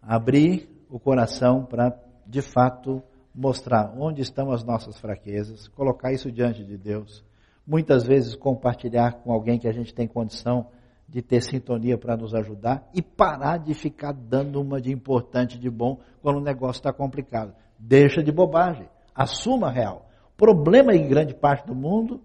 [0.00, 1.94] Abrir o coração para,
[2.26, 3.02] de fato,
[3.34, 7.22] mostrar onde estão as nossas fraquezas, colocar isso diante de Deus.
[7.66, 10.83] Muitas vezes compartilhar com alguém que a gente tem condição de
[11.22, 16.00] ter sintonia para nos ajudar e parar de ficar dando uma de importante, de bom,
[16.20, 17.54] quando o negócio está complicado.
[17.78, 20.08] Deixa de bobagem, assuma a real.
[20.36, 22.20] Problema em grande parte do mundo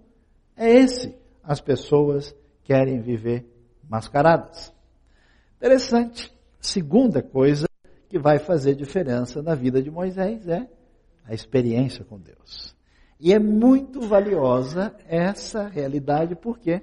[0.57, 1.15] é esse.
[1.43, 3.45] As pessoas querem viver
[3.87, 4.73] mascaradas.
[5.57, 6.31] Interessante.
[6.59, 7.67] Segunda coisa
[8.09, 10.67] que vai fazer diferença na vida de Moisés é
[11.25, 12.75] a experiência com Deus.
[13.19, 16.81] E é muito valiosa essa realidade, por quê?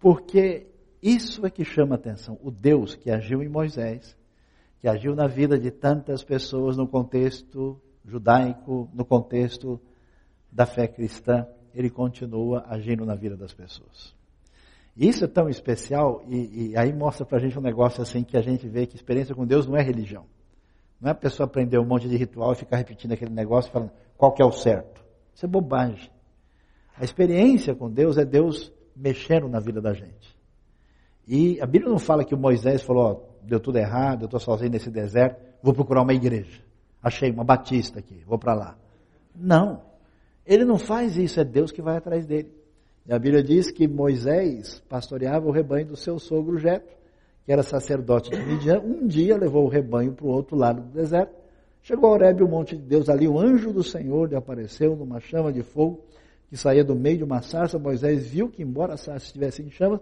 [0.00, 0.66] Porque
[1.02, 2.38] isso é que chama atenção.
[2.42, 4.16] O Deus que agiu em Moisés,
[4.80, 9.80] que agiu na vida de tantas pessoas no contexto judaico, no contexto
[10.50, 14.14] da fé cristã, ele continua agindo na vida das pessoas.
[14.96, 18.36] Isso é tão especial e, e aí mostra para a gente um negócio assim que
[18.36, 20.24] a gente vê que experiência com Deus não é religião.
[21.00, 23.92] Não é a pessoa aprender um monte de ritual e ficar repetindo aquele negócio falando
[24.16, 25.04] qual que é o certo.
[25.32, 26.10] Isso é bobagem.
[26.96, 30.36] A experiência com Deus é Deus mexendo na vida da gente.
[31.28, 34.70] E a Bíblia não fala que o Moisés falou, deu tudo errado, eu estou sozinho
[34.70, 36.62] nesse deserto, vou procurar uma igreja.
[37.02, 38.78] Achei uma batista aqui, vou para lá.
[39.36, 39.82] Não.
[40.46, 42.50] Ele não faz isso, é Deus que vai atrás dele.
[43.06, 46.88] E a Bíblia diz que Moisés pastoreava o rebanho do seu sogro Jetro,
[47.44, 48.80] que era sacerdote de Midian.
[48.80, 51.34] Um dia levou o rebanho para o outro lado do deserto.
[51.82, 55.20] Chegou a Horebe, o monte de Deus, ali o anjo do Senhor lhe apareceu numa
[55.20, 56.04] chama de fogo
[56.48, 57.78] que saía do meio de uma sarça.
[57.78, 60.00] Moisés viu que, embora a sarça estivesse em chamas,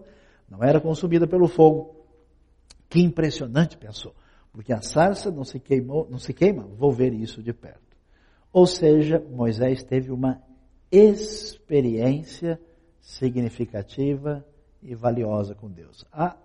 [0.49, 2.05] não era consumida pelo fogo.
[2.89, 4.15] Que impressionante, pensou.
[4.53, 7.97] Porque a sarça não se queimou, não se queima, vou ver isso de perto.
[8.53, 10.43] Ou seja, Moisés teve uma
[10.91, 12.61] experiência
[13.01, 14.45] significativa
[14.83, 16.05] e valiosa com Deus.
[16.11, 16.37] A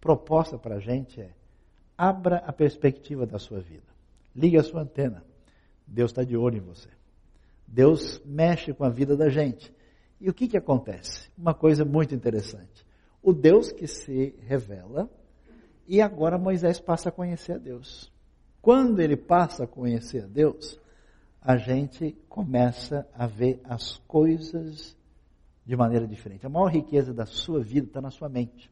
[0.00, 1.32] proposta para a gente é:
[1.96, 3.92] abra a perspectiva da sua vida.
[4.34, 5.24] Ligue a sua antena.
[5.86, 6.88] Deus está de olho em você.
[7.66, 9.72] Deus mexe com a vida da gente.
[10.20, 11.30] E o que, que acontece?
[11.36, 12.83] Uma coisa muito interessante.
[13.24, 15.10] O Deus que se revela,
[15.88, 18.12] e agora Moisés passa a conhecer a Deus.
[18.60, 20.78] Quando ele passa a conhecer a Deus,
[21.40, 24.96] a gente começa a ver as coisas
[25.64, 26.46] de maneira diferente.
[26.46, 28.70] A maior riqueza da sua vida está na sua mente,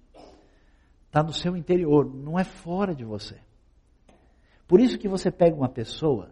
[1.07, 3.39] está no seu interior, não é fora de você.
[4.69, 6.31] Por isso que você pega uma pessoa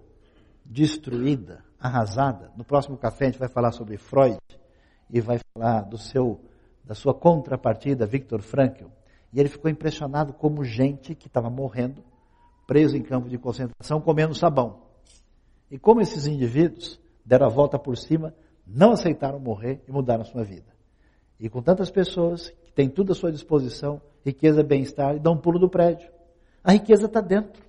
[0.64, 2.52] destruída, arrasada.
[2.56, 4.38] No próximo café a gente vai falar sobre Freud
[5.10, 6.40] e vai falar do seu,
[6.90, 8.86] da sua contrapartida, Viktor Frankl.
[9.32, 12.02] E ele ficou impressionado como gente que estava morrendo,
[12.66, 14.80] preso em campo de concentração, comendo sabão.
[15.70, 18.34] E como esses indivíduos deram a volta por cima,
[18.66, 20.66] não aceitaram morrer e mudaram sua vida.
[21.38, 25.40] E com tantas pessoas que têm tudo à sua disposição, riqueza, bem-estar, e dão um
[25.40, 26.10] pulo do prédio.
[26.64, 27.62] A riqueza está dentro.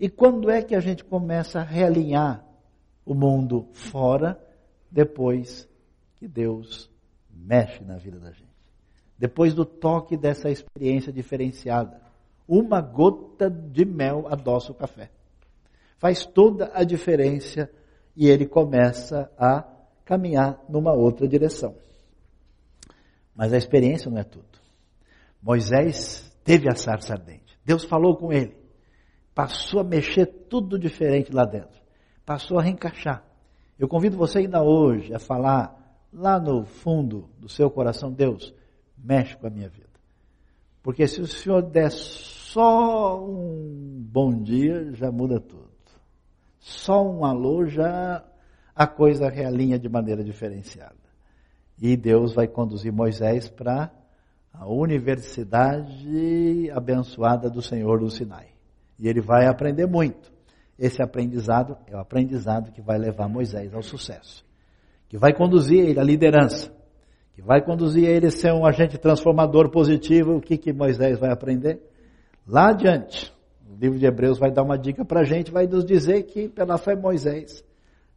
[0.00, 2.42] E quando é que a gente começa a realinhar
[3.04, 4.42] o mundo fora?
[4.90, 5.68] Depois
[6.16, 6.90] que Deus
[7.32, 8.52] mexe na vida da gente.
[9.18, 12.00] Depois do toque dessa experiência diferenciada.
[12.46, 15.10] Uma gota de mel adoça o café.
[15.98, 17.70] Faz toda a diferença
[18.16, 19.64] e ele começa a
[20.04, 21.74] caminhar numa outra direção.
[23.34, 24.44] Mas a experiência não é tudo.
[25.40, 27.58] Moisés teve a sarça ardente.
[27.64, 28.62] Deus falou com ele
[29.34, 31.80] passou a mexer tudo diferente lá dentro.
[32.24, 33.24] Passou a reencaixar.
[33.78, 35.81] Eu convido você ainda hoje a falar
[36.12, 38.54] lá no fundo do seu coração, Deus,
[38.96, 39.88] mexe com a minha vida.
[40.82, 45.70] Porque se o Senhor der só um bom dia, já muda tudo.
[46.58, 48.24] Só um alô, já
[48.74, 50.94] a coisa realinha de maneira diferenciada.
[51.80, 53.90] E Deus vai conduzir Moisés para
[54.52, 58.48] a universidade abençoada do Senhor do Sinai.
[58.98, 60.30] E ele vai aprender muito.
[60.78, 64.44] Esse aprendizado é o aprendizado que vai levar Moisés ao sucesso.
[65.12, 66.72] Que vai conduzir ele à liderança.
[67.34, 70.36] Que vai conduzir ele a ser um agente transformador positivo.
[70.36, 71.82] O que, que Moisés vai aprender?
[72.48, 73.30] Lá adiante,
[73.70, 76.48] o livro de Hebreus vai dar uma dica para a gente, vai nos dizer que
[76.48, 77.62] pela fé Moisés,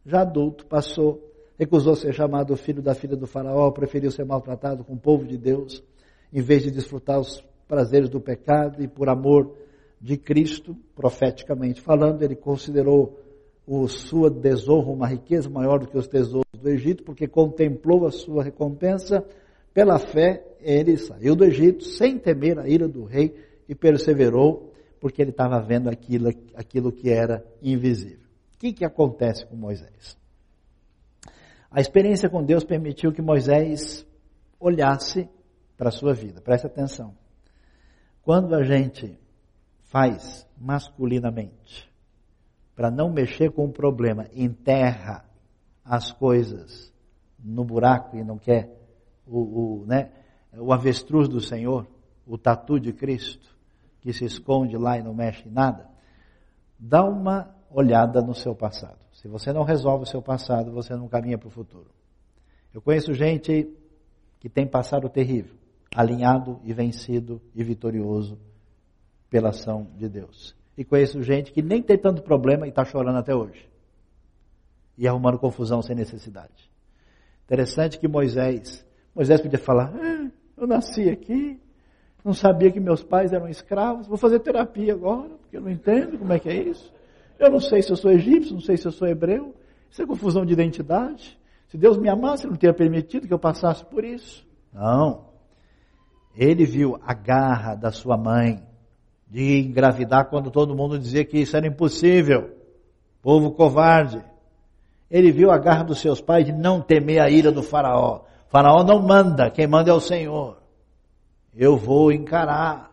[0.06, 1.22] já adulto, passou,
[1.58, 5.36] recusou ser chamado filho da filha do faraó, preferiu ser maltratado com o povo de
[5.36, 5.84] Deus,
[6.32, 9.54] em vez de desfrutar os prazeres do pecado e por amor
[10.00, 13.20] de Cristo, profeticamente falando, ele considerou
[13.66, 18.10] o sua desonra uma riqueza maior do que os tesouros do Egito, porque contemplou a
[18.10, 19.24] sua recompensa.
[19.72, 23.36] Pela fé, ele saiu do Egito sem temer a ira do rei
[23.68, 28.26] e perseverou, porque ele estava vendo aquilo, aquilo que era invisível.
[28.54, 30.18] O que, que acontece com Moisés?
[31.70, 34.04] A experiência com Deus permitiu que Moisés
[34.58, 35.28] olhasse
[35.76, 36.40] para a sua vida.
[36.40, 37.14] Preste atenção.
[38.22, 39.16] Quando a gente
[39.82, 41.88] faz masculinamente,
[42.74, 45.25] para não mexer com o problema, enterra
[45.88, 46.92] as coisas
[47.38, 48.76] no buraco e não quer
[49.26, 50.10] o, o, né,
[50.52, 51.86] o avestruz do Senhor,
[52.26, 53.56] o tatu de Cristo,
[54.00, 55.88] que se esconde lá e não mexe em nada,
[56.78, 58.98] dá uma olhada no seu passado.
[59.12, 61.90] Se você não resolve o seu passado, você não caminha para o futuro.
[62.72, 63.68] Eu conheço gente
[64.38, 65.54] que tem passado terrível,
[65.94, 68.38] alinhado e vencido e vitorioso
[69.30, 70.54] pela ação de Deus.
[70.76, 73.68] E conheço gente que nem tem tanto problema e está chorando até hoje.
[74.96, 76.70] E arrumando confusão sem necessidade.
[77.44, 78.84] Interessante que Moisés,
[79.14, 81.60] Moisés podia falar, ah, eu nasci aqui,
[82.24, 86.18] não sabia que meus pais eram escravos, vou fazer terapia agora, porque eu não entendo
[86.18, 86.92] como é que é isso.
[87.38, 89.54] Eu não sei se eu sou egípcio, não sei se eu sou hebreu.
[89.90, 91.38] Isso é confusão de identidade.
[91.68, 94.46] Se Deus me amasse, Ele não teria permitido que eu passasse por isso.
[94.72, 95.26] Não.
[96.34, 98.62] Ele viu a garra da sua mãe,
[99.28, 102.56] de engravidar quando todo mundo dizia que isso era impossível.
[103.22, 104.22] Povo covarde.
[105.10, 108.22] Ele viu a garra dos seus pais de não temer a ira do faraó.
[108.46, 110.58] O faraó não manda, quem manda é o Senhor.
[111.54, 112.90] Eu vou encarar.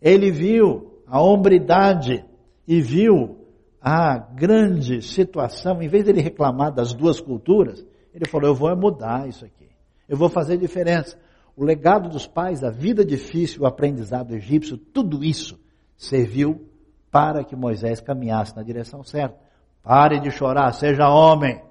[0.00, 2.24] Ele viu a hombridade
[2.66, 3.38] e viu
[3.80, 8.74] a grande situação, em vez de ele reclamar das duas culturas, ele falou: Eu vou
[8.76, 9.68] mudar isso aqui,
[10.08, 11.16] eu vou fazer diferença
[11.60, 15.60] o legado dos pais, a vida difícil, o aprendizado egípcio, tudo isso
[15.94, 16.66] serviu
[17.10, 19.36] para que Moisés caminhasse na direção certa.
[19.82, 21.62] Pare de chorar, seja homem,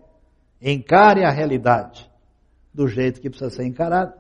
[0.62, 2.10] encare a realidade
[2.74, 4.14] do jeito que precisa ser encarado,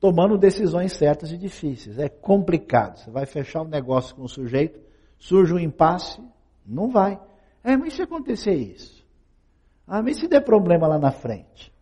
[0.00, 1.98] tomando decisões certas e difíceis.
[1.98, 2.98] É complicado.
[2.98, 4.80] Você vai fechar um negócio com o sujeito,
[5.18, 6.20] surge um impasse,
[6.66, 7.20] não vai.
[7.62, 9.04] É, mas se acontecer isso?
[9.86, 11.72] Ah, mas se der problema lá na frente?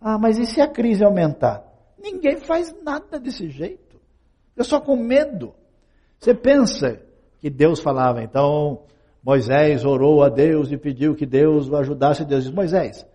[0.00, 1.64] Ah, mas e se a crise aumentar?
[1.98, 4.00] Ninguém faz nada desse jeito.
[4.56, 5.54] Eu só com medo.
[6.18, 7.00] Você pensa
[7.40, 8.82] que Deus falava, então,
[9.24, 12.24] Moisés orou a Deus e pediu que Deus o ajudasse.
[12.24, 13.06] Deus disse: Moisés,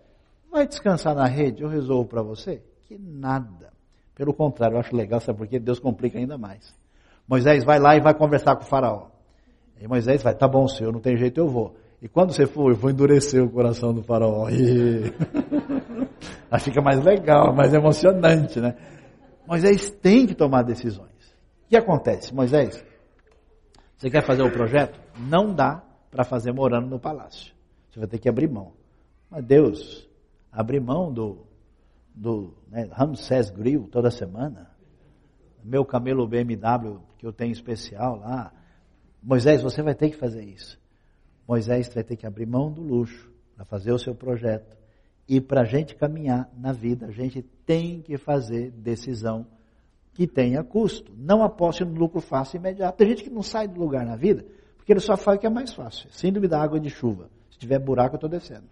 [0.50, 2.62] vai descansar na rede, eu resolvo para você.
[2.86, 3.70] Que nada.
[4.14, 5.58] Pelo contrário, eu acho legal, sabe por quê?
[5.58, 6.74] Deus complica ainda mais.
[7.28, 9.08] Moisés vai lá e vai conversar com o faraó.
[9.80, 11.76] E Moisés vai, tá bom, senhor, não tem jeito, eu vou.
[12.00, 14.48] E quando você for, eu vou endurecer o coração do faraó.
[14.50, 15.12] E...
[16.50, 18.74] Aí fica mais legal, mais emocionante, né?
[19.46, 21.08] Moisés tem que tomar decisões.
[21.66, 22.34] O que acontece?
[22.34, 22.82] Moisés,
[23.96, 24.98] você quer fazer o projeto?
[25.18, 27.54] Não dá para fazer morando no palácio.
[27.90, 28.72] Você vai ter que abrir mão.
[29.30, 30.08] Mas Deus,
[30.50, 31.46] abrir mão do,
[32.14, 34.70] do né, Ramsés Grill toda semana,
[35.62, 38.52] meu camelo BMW que eu tenho especial lá.
[39.22, 40.78] Moisés, você vai ter que fazer isso.
[41.46, 44.76] Moisés vai ter que abrir mão do luxo para fazer o seu projeto.
[45.28, 49.46] E para a gente caminhar na vida, a gente tem que fazer decisão
[50.14, 51.12] que tenha custo.
[51.16, 52.96] Não aposte no lucro fácil e imediato.
[52.96, 54.46] Tem gente que não sai do lugar na vida
[54.88, 56.08] porque ele só faz o que é mais fácil.
[56.10, 57.28] Síndrome da água de chuva.
[57.50, 58.64] Se tiver buraco, eu estou descendo.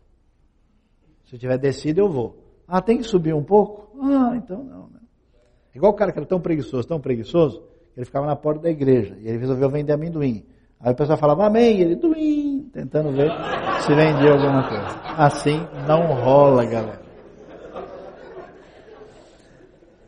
[1.26, 2.42] Se tiver descido, eu vou.
[2.66, 3.90] Ah, tem que subir um pouco?
[4.00, 4.88] Ah, então não.
[4.88, 5.00] Né?
[5.74, 7.62] Igual o cara que era tão preguiçoso, tão preguiçoso,
[7.94, 10.46] ele ficava na porta da igreja e ele resolveu vender amendoim.
[10.80, 13.30] Aí o pessoal falava amém, ele duim, tentando ver
[13.82, 14.86] se vendia alguma coisa.
[15.18, 17.02] Assim não rola, galera.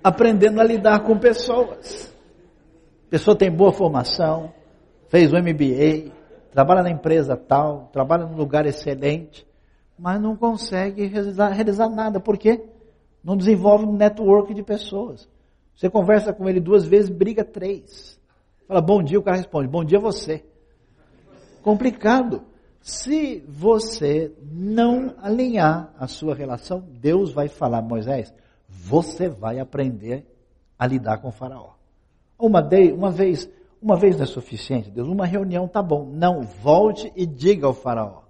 [0.03, 2.11] Aprendendo a lidar com pessoas.
[3.09, 4.55] A pessoa tem boa formação,
[5.09, 6.13] fez o MBA,
[6.51, 9.47] trabalha na empresa tal, trabalha num lugar excelente,
[9.99, 12.21] mas não consegue realizar, realizar nada.
[12.21, 12.65] Por quê?
[13.23, 15.29] Não desenvolve um network de pessoas.
[15.75, 18.19] Você conversa com ele duas vezes, briga três.
[18.67, 20.45] Fala bom dia, o cara responde, bom dia você.
[21.63, 22.43] Complicado.
[22.81, 28.33] Se você não alinhar a sua relação, Deus vai falar, Moisés,
[28.69, 30.25] você vai aprender
[30.79, 31.75] a lidar com o faraó.
[32.39, 33.51] Uma, de, uma vez
[33.81, 35.09] uma vez não é suficiente, Deus.
[35.09, 36.11] Uma reunião tá bom.
[36.13, 38.23] Não, volte e diga ao faraó.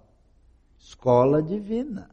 [0.77, 2.09] Escola divina.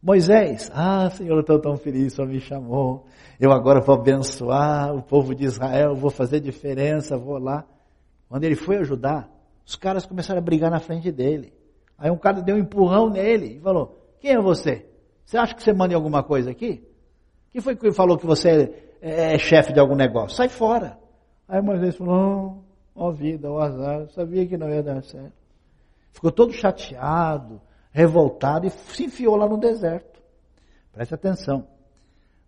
[0.00, 3.06] Moisés, ah, Senhor, eu estou tão feliz, o me chamou.
[3.40, 7.64] Eu agora vou abençoar o povo de Israel, vou fazer diferença, vou lá.
[8.28, 9.28] Quando ele foi ajudar,
[9.66, 11.52] os caras começaram a brigar na frente dele.
[11.96, 14.86] Aí um cara deu um empurrão nele e falou: Quem é você?
[15.24, 16.86] Você acha que você manda em alguma coisa aqui?
[17.50, 20.36] Quem foi que falou que você é, é chefe de algum negócio?
[20.36, 20.96] Sai fora.
[21.48, 22.62] Aí Moisés falou,
[22.94, 25.32] ó oh, vida, ó oh, azar, eu sabia que não ia dar certo.
[26.12, 30.20] Ficou todo chateado, revoltado e se enfiou lá no deserto.
[30.92, 31.66] Preste atenção.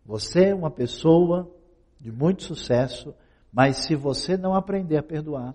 [0.05, 1.51] Você é uma pessoa
[1.99, 3.15] de muito sucesso,
[3.53, 5.55] mas se você não aprender a perdoar,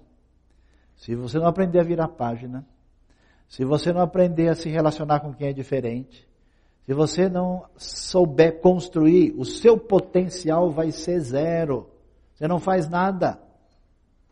[0.96, 2.66] se você não aprender a virar página,
[3.48, 6.28] se você não aprender a se relacionar com quem é diferente,
[6.86, 11.90] se você não souber construir, o seu potencial vai ser zero.
[12.36, 13.40] Você não faz nada.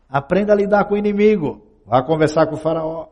[0.08, 1.66] Aprenda a lidar com o inimigo.
[1.84, 3.08] Vá conversar com o faraó.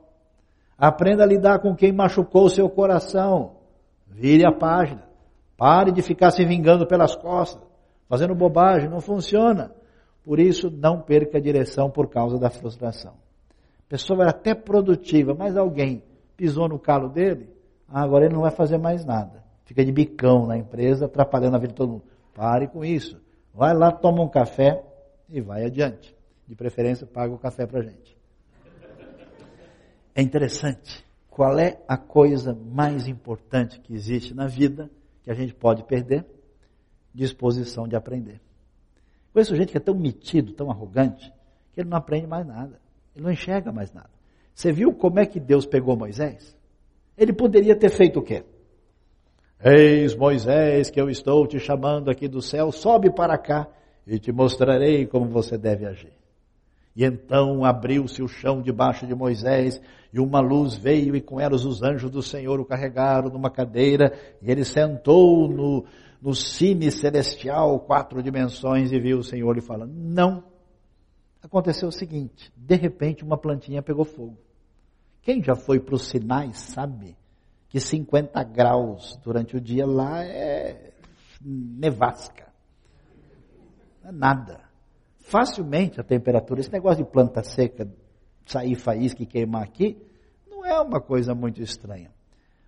[0.79, 3.57] Aprenda a lidar com quem machucou o seu coração.
[4.07, 5.03] Vire a página.
[5.57, 7.63] Pare de ficar se vingando pelas costas,
[8.09, 9.73] fazendo bobagem, não funciona.
[10.25, 13.13] Por isso, não perca a direção por causa da frustração.
[13.13, 16.03] A pessoa é até produtiva, mas alguém
[16.37, 17.49] pisou no calo dele,
[17.89, 19.45] ah, agora ele não vai fazer mais nada.
[19.65, 22.05] Fica de bicão na empresa, atrapalhando a vida de todo mundo.
[22.35, 23.22] Pare com isso.
[23.55, 24.83] Vai lá, toma um café
[25.29, 26.17] e vai adiante.
[26.47, 28.17] De preferência, paga o café para a gente.
[30.15, 31.05] É interessante.
[31.31, 34.91] Qual é a coisa mais importante que existe na vida
[35.23, 36.27] que a gente pode perder?
[37.15, 38.41] Disposição de aprender.
[39.33, 41.33] Conheço gente que é tão metido, tão arrogante,
[41.73, 42.81] que ele não aprende mais nada.
[43.15, 44.11] Ele não enxerga mais nada.
[44.55, 46.57] Você viu como é que Deus pegou Moisés?
[47.17, 48.45] Ele poderia ter feito o quê?
[49.65, 53.69] Eis Moisés, que eu estou te chamando aqui do céu, sobe para cá
[54.05, 56.13] e te mostrarei como você deve agir.
[56.97, 59.81] E então abriu-se o chão debaixo de Moisés,
[60.13, 64.13] e uma luz veio, e com elas os anjos do Senhor o carregaram numa cadeira,
[64.43, 65.85] e ele sentou no,
[66.21, 69.93] no celestial, quatro dimensões, e viu o Senhor lhe falando.
[69.95, 70.43] Não.
[71.41, 74.37] Aconteceu o seguinte: de repente uma plantinha pegou fogo.
[75.23, 77.17] Quem já foi para os sinais sabe
[77.73, 80.93] que 50 graus durante o dia lá é
[81.41, 82.53] nevasca.
[84.03, 84.61] Não é nada.
[85.21, 87.91] Facilmente a temperatura, esse negócio de planta seca,
[88.45, 89.97] sair faísca e queimar aqui,
[90.47, 92.11] não é uma coisa muito estranha.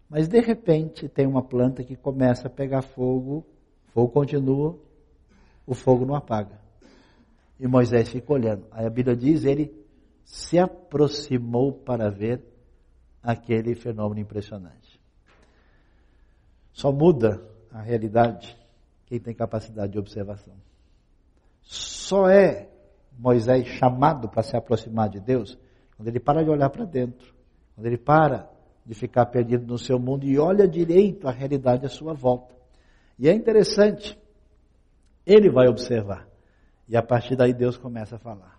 [0.08, 3.46] Mas de repente tem uma planta que começa a pegar fogo,
[3.88, 4.78] fogo continua,
[5.66, 6.58] o fogo não apaga.
[7.60, 8.66] E Moisés fica olhando.
[8.70, 9.70] Aí a Bíblia diz, ele
[10.24, 12.53] se aproximou para ver
[13.24, 15.00] aquele fenômeno impressionante.
[16.72, 18.56] Só muda a realidade
[19.06, 20.54] quem tem capacidade de observação.
[21.62, 22.68] Só é
[23.18, 25.58] Moisés chamado para se aproximar de Deus
[25.96, 27.32] quando ele para de olhar para dentro,
[27.74, 28.50] Quando ele para
[28.84, 32.54] de ficar perdido no seu mundo e olha direito a realidade à sua volta.
[33.18, 34.18] E é interessante,
[35.24, 36.28] ele vai observar.
[36.86, 38.53] E a partir daí Deus começa a falar.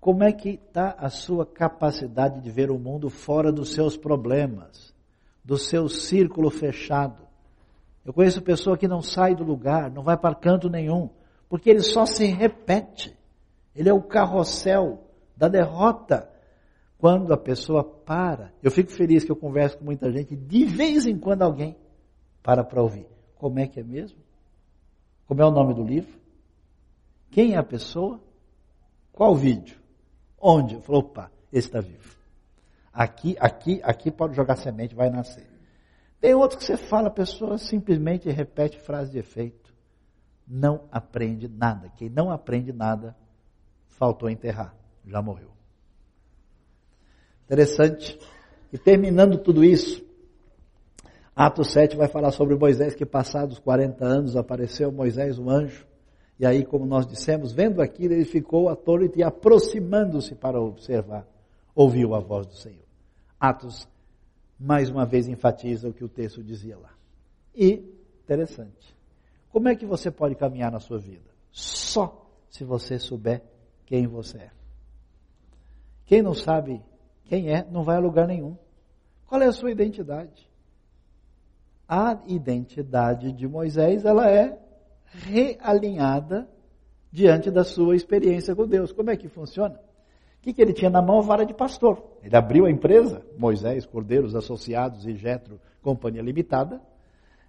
[0.00, 4.94] Como é que está a sua capacidade de ver o mundo fora dos seus problemas,
[5.44, 7.22] do seu círculo fechado?
[8.04, 11.10] Eu conheço pessoa que não sai do lugar, não vai para canto nenhum,
[11.50, 13.14] porque ele só se repete.
[13.74, 15.04] Ele é o carrossel
[15.36, 16.30] da derrota.
[16.96, 21.06] Quando a pessoa para, eu fico feliz que eu converso com muita gente, de vez
[21.06, 21.76] em quando alguém
[22.42, 23.06] para para ouvir.
[23.36, 24.18] Como é que é mesmo?
[25.26, 26.18] Como é o nome do livro?
[27.30, 28.20] Quem é a pessoa?
[29.12, 29.79] Qual vídeo?
[30.40, 30.76] Onde?
[30.76, 32.16] Eu falo, opa, esse está vivo.
[32.92, 35.46] Aqui, aqui, aqui pode jogar semente, vai nascer.
[36.20, 39.72] Tem outro que você fala, a pessoa simplesmente repete frase de efeito.
[40.46, 41.90] Não aprende nada.
[41.96, 43.16] Quem não aprende nada,
[43.86, 44.74] faltou enterrar,
[45.06, 45.50] já morreu.
[47.44, 48.18] Interessante.
[48.72, 50.04] E terminando tudo isso,
[51.34, 55.86] Atos 7 vai falar sobre Moisés que passados 40 anos apareceu Moisés, um anjo,
[56.40, 61.28] e aí, como nós dissemos, vendo aquilo, ele ficou atônito e aproximando-se para observar,
[61.74, 62.86] ouviu a voz do Senhor.
[63.38, 63.86] Atos,
[64.58, 66.94] mais uma vez, enfatiza o que o texto dizia lá.
[67.54, 67.84] E,
[68.24, 68.96] interessante,
[69.52, 71.30] como é que você pode caminhar na sua vida?
[71.52, 73.42] Só se você souber
[73.84, 74.50] quem você é.
[76.06, 76.82] Quem não sabe
[77.26, 78.56] quem é, não vai a lugar nenhum.
[79.26, 80.50] Qual é a sua identidade?
[81.86, 84.58] A identidade de Moisés, ela é
[85.12, 86.48] realinhada
[87.10, 88.92] diante da sua experiência com Deus.
[88.92, 89.74] Como é que funciona?
[90.38, 91.18] O que, que ele tinha na mão?
[91.18, 92.02] A vara de pastor.
[92.22, 96.80] Ele abriu a empresa, Moisés, Cordeiros Associados e Getro, Companhia Limitada,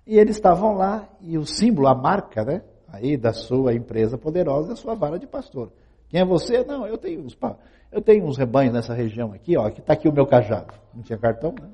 [0.05, 4.73] e eles estavam lá, e o símbolo, a marca, né, aí da sua empresa poderosa
[4.73, 5.71] a sua vara de pastor.
[6.09, 6.65] Quem é você?
[6.65, 7.37] Não, eu tenho uns,
[7.91, 10.73] eu tenho uns rebanhos nessa região aqui, ó, que está aqui o meu cajado.
[10.93, 11.69] Não tinha cartão, né?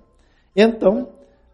[0.56, 1.10] Então,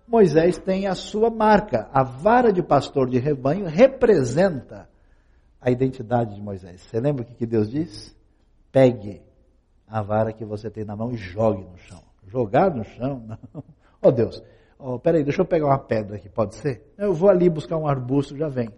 [0.07, 1.89] Moisés tem a sua marca.
[1.91, 4.89] A vara de pastor de rebanho representa
[5.59, 6.81] a identidade de Moisés.
[6.81, 8.15] Você lembra o que Deus diz?
[8.71, 9.21] Pegue
[9.87, 12.03] a vara que você tem na mão e jogue no chão.
[12.27, 13.23] Jogar no chão?
[13.53, 13.63] Não.
[14.01, 14.43] Oh Deus,
[14.77, 16.93] oh, peraí, deixa eu pegar uma pedra aqui, pode ser?
[16.97, 18.69] Eu vou ali buscar um arbusto, já vem.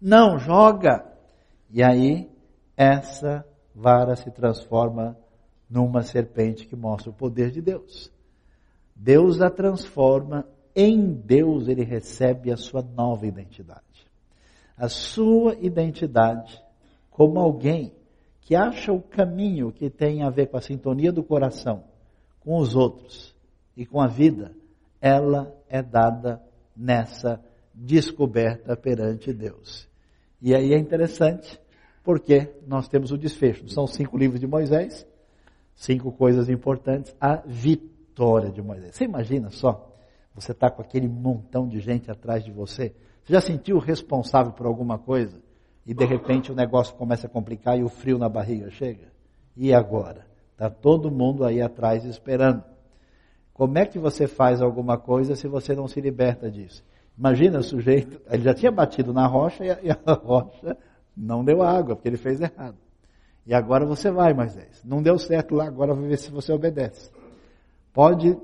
[0.00, 1.06] Não, joga!
[1.70, 2.30] E aí,
[2.76, 5.16] essa vara se transforma
[5.70, 8.12] numa serpente que mostra o poder de Deus.
[8.94, 10.44] Deus a transforma,
[10.80, 13.82] em Deus ele recebe a sua nova identidade.
[14.76, 16.62] A sua identidade
[17.18, 17.92] como alguém
[18.42, 21.82] que acha o caminho que tem a ver com a sintonia do coração,
[22.38, 23.34] com os outros
[23.76, 24.54] e com a vida,
[25.00, 26.40] ela é dada
[26.76, 29.88] nessa descoberta perante Deus.
[30.40, 31.60] E aí é interessante
[32.04, 33.68] porque nós temos o desfecho.
[33.68, 35.04] São cinco livros de Moisés,
[35.74, 38.94] cinco coisas importantes, a vitória de Moisés.
[38.94, 39.92] Você imagina só,
[40.40, 44.66] você está com aquele montão de gente atrás de você, você já sentiu responsável por
[44.66, 45.40] alguma coisa
[45.86, 49.08] e de repente o negócio começa a complicar e o frio na barriga chega?
[49.56, 50.26] E agora?
[50.52, 52.62] Está todo mundo aí atrás esperando.
[53.52, 56.84] Como é que você faz alguma coisa se você não se liberta disso?
[57.16, 60.76] Imagina o sujeito, ele já tinha batido na rocha e a, e a rocha
[61.16, 62.76] não deu água, porque ele fez errado.
[63.44, 64.84] E agora você vai, Moisés.
[64.84, 67.10] Não deu certo lá, agora vou ver se você obedece.
[67.92, 68.38] Pode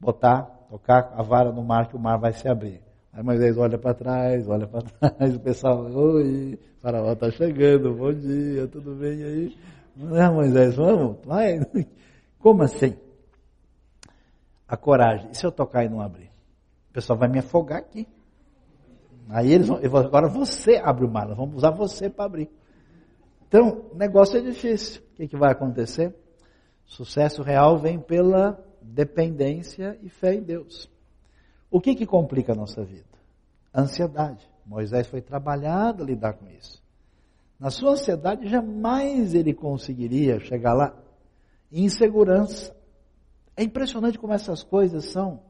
[0.00, 2.80] botar, tocar a vara no mar, que o mar vai se abrir.
[3.12, 7.92] Aí Moisés olha para trás, olha para trás, o pessoal, oi, o faraó está chegando,
[7.92, 9.58] bom dia, tudo bem aí?
[9.94, 11.60] Não é, Moisés, vamos, vai.
[12.40, 12.96] Como assim?
[14.66, 15.30] A coragem.
[15.30, 16.30] E se eu tocar e não abrir?
[16.88, 18.08] O pessoal vai me afogar aqui.
[19.28, 22.50] Aí eles vão, agora você abre o mar, nós vamos usar você para abrir.
[23.46, 25.02] Então, o negócio é difícil.
[25.02, 26.16] O que, que vai acontecer?
[26.86, 30.90] Sucesso real vem pela dependência e fé em Deus.
[31.70, 33.12] O que, que complica a nossa vida?
[33.74, 34.46] ansiedade.
[34.66, 36.82] Moisés foi trabalhado a lidar com isso.
[37.58, 40.94] Na sua ansiedade, jamais ele conseguiria chegar lá.
[41.70, 42.76] Insegurança.
[43.56, 45.40] É impressionante como essas coisas são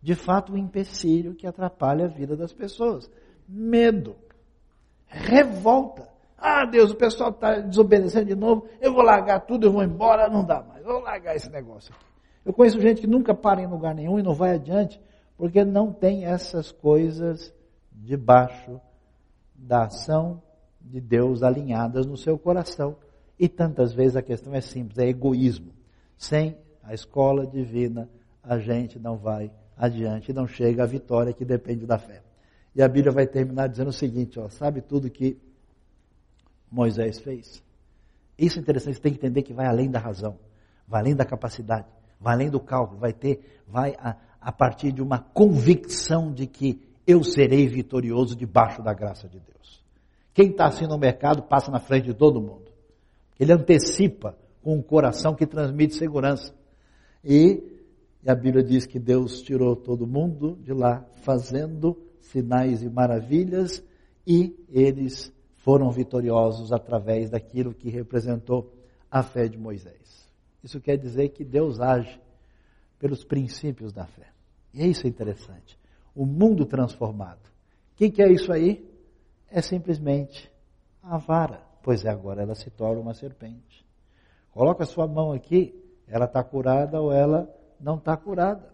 [0.00, 3.10] de fato, um empecilho que atrapalha a vida das pessoas.
[3.48, 4.16] Medo,
[5.06, 6.08] revolta.
[6.36, 10.28] Ah, Deus, o pessoal está desobedecendo de novo, eu vou largar tudo, eu vou embora,
[10.28, 12.07] não dá mais, vou largar esse negócio aqui.
[12.48, 14.98] Eu conheço gente que nunca para em lugar nenhum e não vai adiante,
[15.36, 17.52] porque não tem essas coisas
[17.92, 18.80] debaixo
[19.54, 20.42] da ação
[20.80, 22.96] de Deus alinhadas no seu coração.
[23.38, 25.74] E tantas vezes a questão é simples, é egoísmo.
[26.16, 28.08] Sem a escola divina,
[28.42, 32.22] a gente não vai adiante não chega à vitória que depende da fé.
[32.74, 35.38] E a Bíblia vai terminar dizendo o seguinte, ó, sabe tudo que
[36.70, 37.62] Moisés fez?
[38.38, 40.38] Isso é interessante, você tem que entender que vai além da razão,
[40.86, 45.02] vai além da capacidade, vai além do cálculo, vai ter, vai a, a partir de
[45.02, 49.82] uma convicção de que eu serei vitorioso debaixo da graça de Deus.
[50.34, 52.70] Quem está assim no mercado passa na frente de todo mundo.
[53.40, 56.52] Ele antecipa com um coração que transmite segurança.
[57.24, 57.62] E,
[58.22, 63.82] e a Bíblia diz que Deus tirou todo mundo de lá fazendo sinais e maravilhas
[64.26, 68.72] e eles foram vitoriosos através daquilo que representou
[69.10, 70.27] a fé de Moisés.
[70.62, 72.20] Isso quer dizer que Deus age
[72.98, 74.28] pelos princípios da fé.
[74.74, 75.78] E isso é interessante.
[76.14, 77.40] O mundo transformado.
[77.92, 78.84] O que, que é isso aí?
[79.50, 80.50] É simplesmente
[81.02, 83.86] a vara, pois é agora ela se torna uma serpente.
[84.50, 85.74] Coloca a sua mão aqui,
[86.06, 87.48] ela está curada ou ela
[87.80, 88.72] não está curada.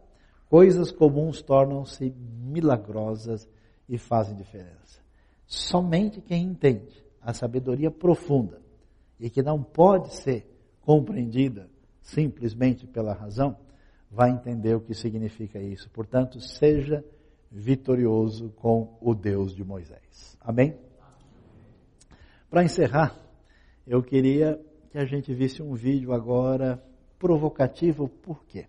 [0.48, 3.48] Coisas comuns tornam-se milagrosas
[3.88, 5.02] e fazem diferença.
[5.46, 8.60] Somente quem entende a sabedoria profunda
[9.20, 10.46] e que não pode ser
[10.80, 11.68] compreendida
[12.04, 13.56] simplesmente pela razão,
[14.10, 15.90] vai entender o que significa isso.
[15.90, 17.04] Portanto, seja
[17.50, 20.36] vitorioso com o Deus de Moisés.
[20.40, 20.76] Amém?
[22.50, 23.18] Para encerrar,
[23.86, 26.80] eu queria que a gente visse um vídeo agora
[27.18, 28.66] provocativo, por quê?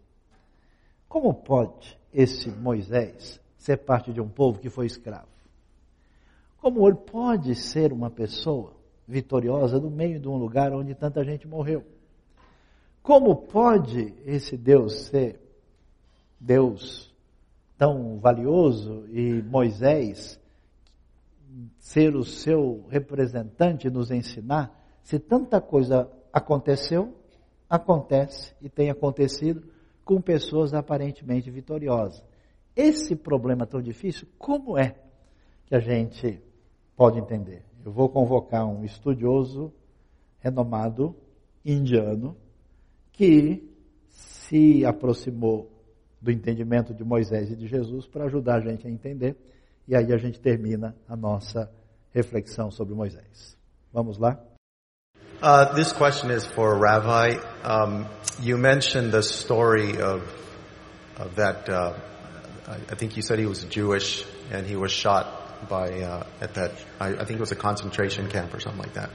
[1.08, 5.28] Como pode esse Moisés ser parte de um povo que foi escravo?
[6.58, 8.74] Como ele pode ser uma pessoa
[9.08, 11.95] vitoriosa no meio de um lugar onde tanta gente morreu?
[13.06, 15.40] Como pode esse Deus ser
[16.40, 17.14] Deus
[17.78, 20.42] tão valioso e Moisés
[21.78, 27.14] ser o seu representante nos ensinar se tanta coisa aconteceu,
[27.70, 29.64] acontece e tem acontecido
[30.04, 32.24] com pessoas aparentemente vitoriosas.
[32.76, 34.96] Esse problema tão difícil, como é
[35.68, 36.42] que a gente
[36.98, 37.64] pode entender?
[37.86, 39.72] Eu vou convocar um estudioso
[40.40, 41.16] renomado
[41.64, 42.36] indiano
[43.16, 43.64] que
[44.10, 45.72] se aproximou
[46.22, 49.36] do entendimento de Moisés e de Jesus para ajudar a gente a entender.
[49.88, 51.72] E aí a gente termina a nossa
[52.12, 53.58] reflexão sobre Moisés.
[53.94, 54.40] Vamos lá?
[55.42, 57.38] Uh, this question is for Rabbi.
[57.64, 58.06] Um,
[58.42, 60.24] you mentioned the story of,
[61.18, 61.70] of that.
[61.70, 61.94] Uh,
[62.68, 66.72] I think you said he was Jewish and he was shot by uh, at that.
[67.00, 69.12] I, I, think it was a concentration camp or something like that.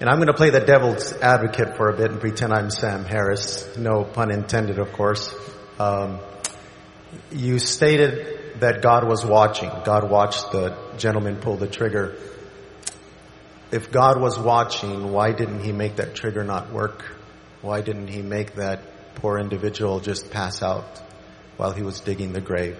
[0.00, 3.04] And I'm going to play the devil's advocate for a bit and pretend I'm Sam
[3.04, 3.76] Harris.
[3.76, 5.34] No pun intended, of course.
[5.78, 6.20] Um,
[7.30, 9.70] you stated that God was watching.
[9.84, 12.16] God watched the gentleman pull the trigger
[13.70, 17.04] if God was watching, why didn't he make that trigger not work?
[17.62, 21.00] Why didn't he make that poor individual just pass out
[21.56, 22.78] while he was digging the grave?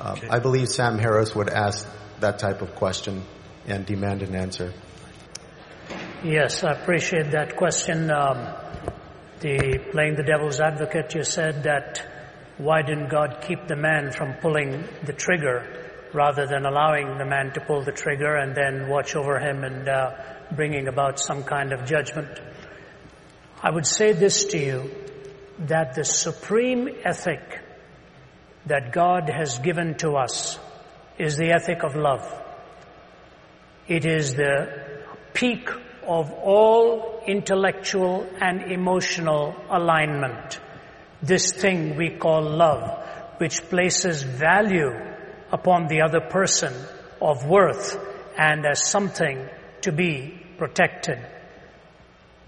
[0.00, 0.28] Uh, okay.
[0.28, 1.86] I believe Sam Harris would ask
[2.20, 3.22] that type of question
[3.66, 4.72] and demand an answer.
[6.24, 8.10] Yes, I appreciate that question.
[8.10, 8.46] Um,
[9.40, 12.06] the playing the devil's advocate, you said that
[12.58, 15.82] why didn't God keep the man from pulling the trigger?
[16.12, 19.88] rather than allowing the man to pull the trigger and then watch over him and
[19.88, 20.12] uh,
[20.54, 22.28] bringing about some kind of judgment.
[23.62, 24.90] I would say this to you,
[25.60, 27.60] that the supreme ethic
[28.66, 30.58] that God has given to us
[31.18, 32.26] is the ethic of love.
[33.88, 35.02] It is the
[35.32, 35.68] peak
[36.06, 40.60] of all intellectual and emotional alignment.
[41.22, 43.06] This thing we call love,
[43.38, 44.92] which places value
[45.50, 46.74] upon the other person
[47.20, 47.98] of worth
[48.36, 49.48] and as something
[49.82, 51.18] to be protected.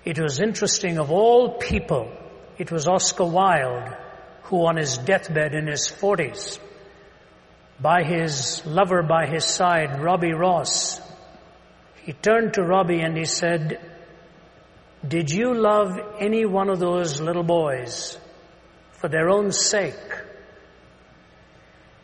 [0.04, 2.10] It was interesting of all people,
[2.58, 3.96] it was Oscar Wilde
[4.44, 6.58] who on his deathbed in his forties,
[7.80, 11.00] by his lover by his side, Robbie Ross,
[12.04, 13.80] he turned to Robbie and he said,
[15.06, 18.18] did you love any one of those little boys
[18.92, 19.94] for their own sake?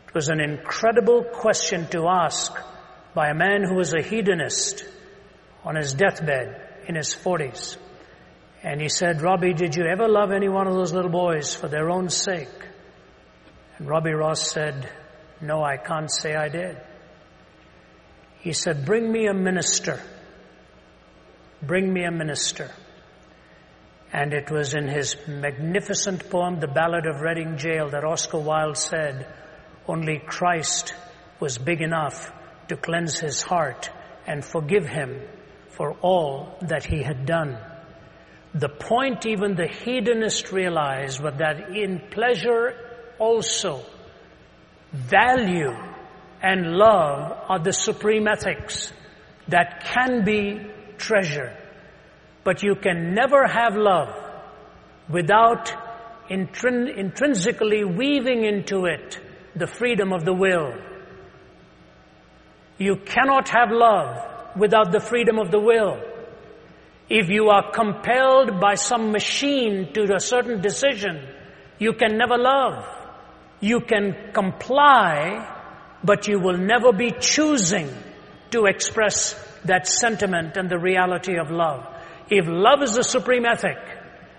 [0.07, 2.51] It was an incredible question to ask
[3.13, 4.83] by a man who was a hedonist
[5.63, 7.77] on his deathbed in his 40s.
[8.63, 11.67] And he said, Robbie, did you ever love any one of those little boys for
[11.67, 12.49] their own sake?
[13.77, 14.89] And Robbie Ross said,
[15.41, 16.77] no, I can't say I did.
[18.41, 20.01] He said, bring me a minister.
[21.61, 22.71] Bring me a minister.
[24.11, 28.77] And it was in his magnificent poem, The Ballad of Reading Jail, that Oscar Wilde
[28.77, 29.27] said,
[29.87, 30.93] only Christ
[31.39, 32.31] was big enough
[32.67, 33.89] to cleanse his heart
[34.25, 35.21] and forgive him
[35.69, 37.57] for all that he had done.
[38.53, 42.75] The point even the hedonist realized was that in pleasure
[43.17, 43.83] also
[44.91, 45.73] value
[46.41, 48.91] and love are the supreme ethics
[49.47, 50.59] that can be
[50.97, 51.55] treasured.
[52.43, 54.15] But you can never have love
[55.09, 55.71] without
[56.29, 59.19] intrin- intrinsically weaving into it
[59.55, 60.73] the freedom of the will.
[62.77, 66.01] You cannot have love without the freedom of the will.
[67.09, 71.27] If you are compelled by some machine to a certain decision,
[71.77, 72.85] you can never love.
[73.59, 75.60] You can comply,
[76.03, 77.89] but you will never be choosing
[78.51, 79.33] to express
[79.65, 81.85] that sentiment and the reality of love.
[82.29, 83.77] If love is the supreme ethic,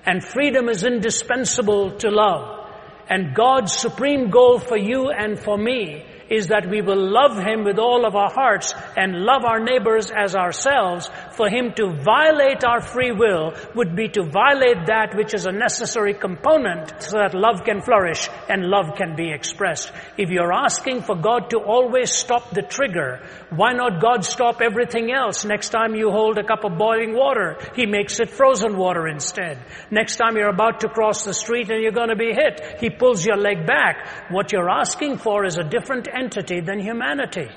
[0.05, 2.69] and freedom is indispensable to love,
[3.09, 7.63] and God's supreme goal for you and for me is that we will love Him
[7.63, 11.11] with all of our hearts and love our neighbors as ourselves.
[11.37, 15.53] For Him to violate our free will would be to violate that which is a
[15.53, 19.93] necessary component so that love can flourish and love can be expressed.
[20.17, 25.13] If you're asking for God to always stop the trigger, why not God stop everything
[25.13, 25.45] else?
[25.45, 29.59] Next time you hold a cup of boiling water, He makes it frozen water instead.
[29.91, 32.89] Next time you're about to cross the street and you're going to be hit, He
[32.89, 34.31] pulls your leg back.
[34.31, 37.49] What you're asking for is a different entity than humanity.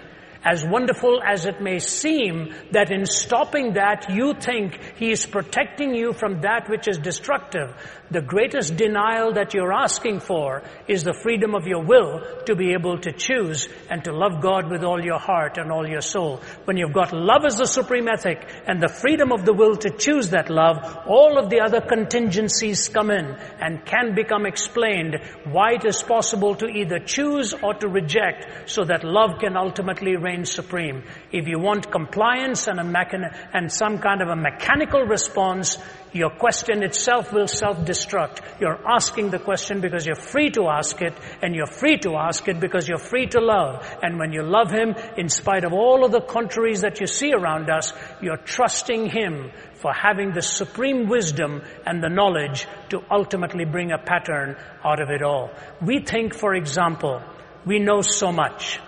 [0.46, 5.96] As wonderful as it may seem that in stopping that you think he is protecting
[5.96, 7.74] you from that which is destructive,
[8.12, 12.74] the greatest denial that you're asking for is the freedom of your will to be
[12.74, 16.42] able to choose and to love God with all your heart and all your soul.
[16.66, 19.90] When you've got love as the supreme ethic and the freedom of the will to
[19.90, 20.78] choose that love,
[21.08, 25.16] all of the other contingencies come in and can become explained
[25.46, 30.16] why it is possible to either choose or to reject so that love can ultimately
[30.16, 31.04] reign supreme.
[31.32, 35.78] If you want compliance and a mechan- and some kind of a mechanical response,
[36.12, 38.40] your question itself will self-destruct.
[38.60, 42.48] You're asking the question because you're free to ask it, and you're free to ask
[42.48, 43.86] it because you're free to love.
[44.02, 47.34] And when you love Him, in spite of all of the contraries that you see
[47.34, 53.66] around us, you're trusting Him for having the supreme wisdom and the knowledge to ultimately
[53.66, 55.52] bring a pattern out of it all.
[55.82, 57.22] We think, for example,
[57.66, 58.80] we know so much.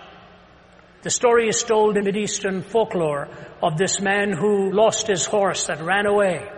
[1.02, 3.28] The story is told in Mideastern folklore
[3.62, 6.48] of this man who lost his horse that ran away.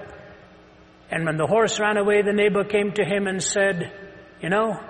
[1.11, 3.93] And when the horse ran away, the neighbor came to him and said,
[4.41, 4.81] you know,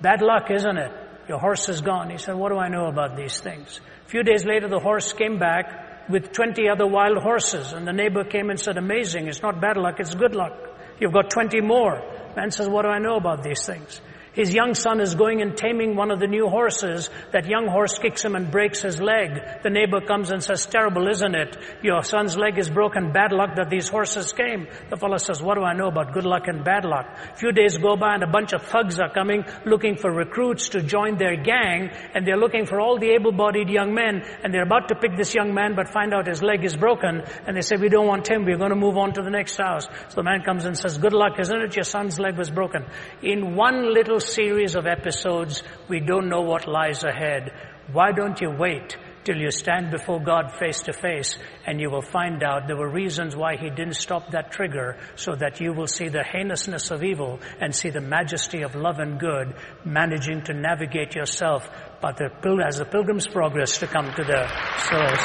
[0.00, 0.92] bad luck, isn't it?
[1.28, 2.08] Your horse is gone.
[2.10, 3.80] He said, what do I know about these things?
[4.06, 7.72] A few days later, the horse came back with 20 other wild horses.
[7.72, 9.26] And the neighbor came and said, amazing.
[9.26, 9.96] It's not bad luck.
[9.98, 10.54] It's good luck.
[11.00, 12.00] You've got 20 more.
[12.36, 14.00] Man says, what do I know about these things?
[14.36, 17.08] His young son is going and taming one of the new horses.
[17.32, 19.62] That young horse kicks him and breaks his leg.
[19.62, 21.56] The neighbor comes and says, terrible, isn't it?
[21.82, 23.12] Your son's leg is broken.
[23.12, 24.68] Bad luck that these horses came.
[24.90, 27.06] The fellow says, what do I know about good luck and bad luck?
[27.32, 30.68] A few days go by and a bunch of thugs are coming looking for recruits
[30.70, 34.64] to join their gang and they're looking for all the able-bodied young men and they're
[34.64, 37.62] about to pick this young man but find out his leg is broken and they
[37.62, 38.44] say, we don't want him.
[38.44, 39.86] We're going to move on to the next house.
[40.08, 41.74] So the man comes and says, good luck, isn't it?
[41.74, 42.84] Your son's leg was broken.
[43.22, 47.52] In one little series of episodes, we don't know what lies ahead.
[47.92, 48.96] Why don't you wait
[49.26, 51.36] till you stand before God face to face
[51.66, 55.34] and you will find out there were reasons why he didn't stop that trigger so
[55.34, 59.18] that you will see the heinousness of evil and see the majesty of love and
[59.18, 59.52] good
[59.84, 61.68] managing to navigate yourself
[62.00, 62.30] but the,
[62.64, 64.46] as the pilgrim's progress to come to the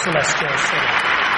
[0.01, 1.30] celestial city.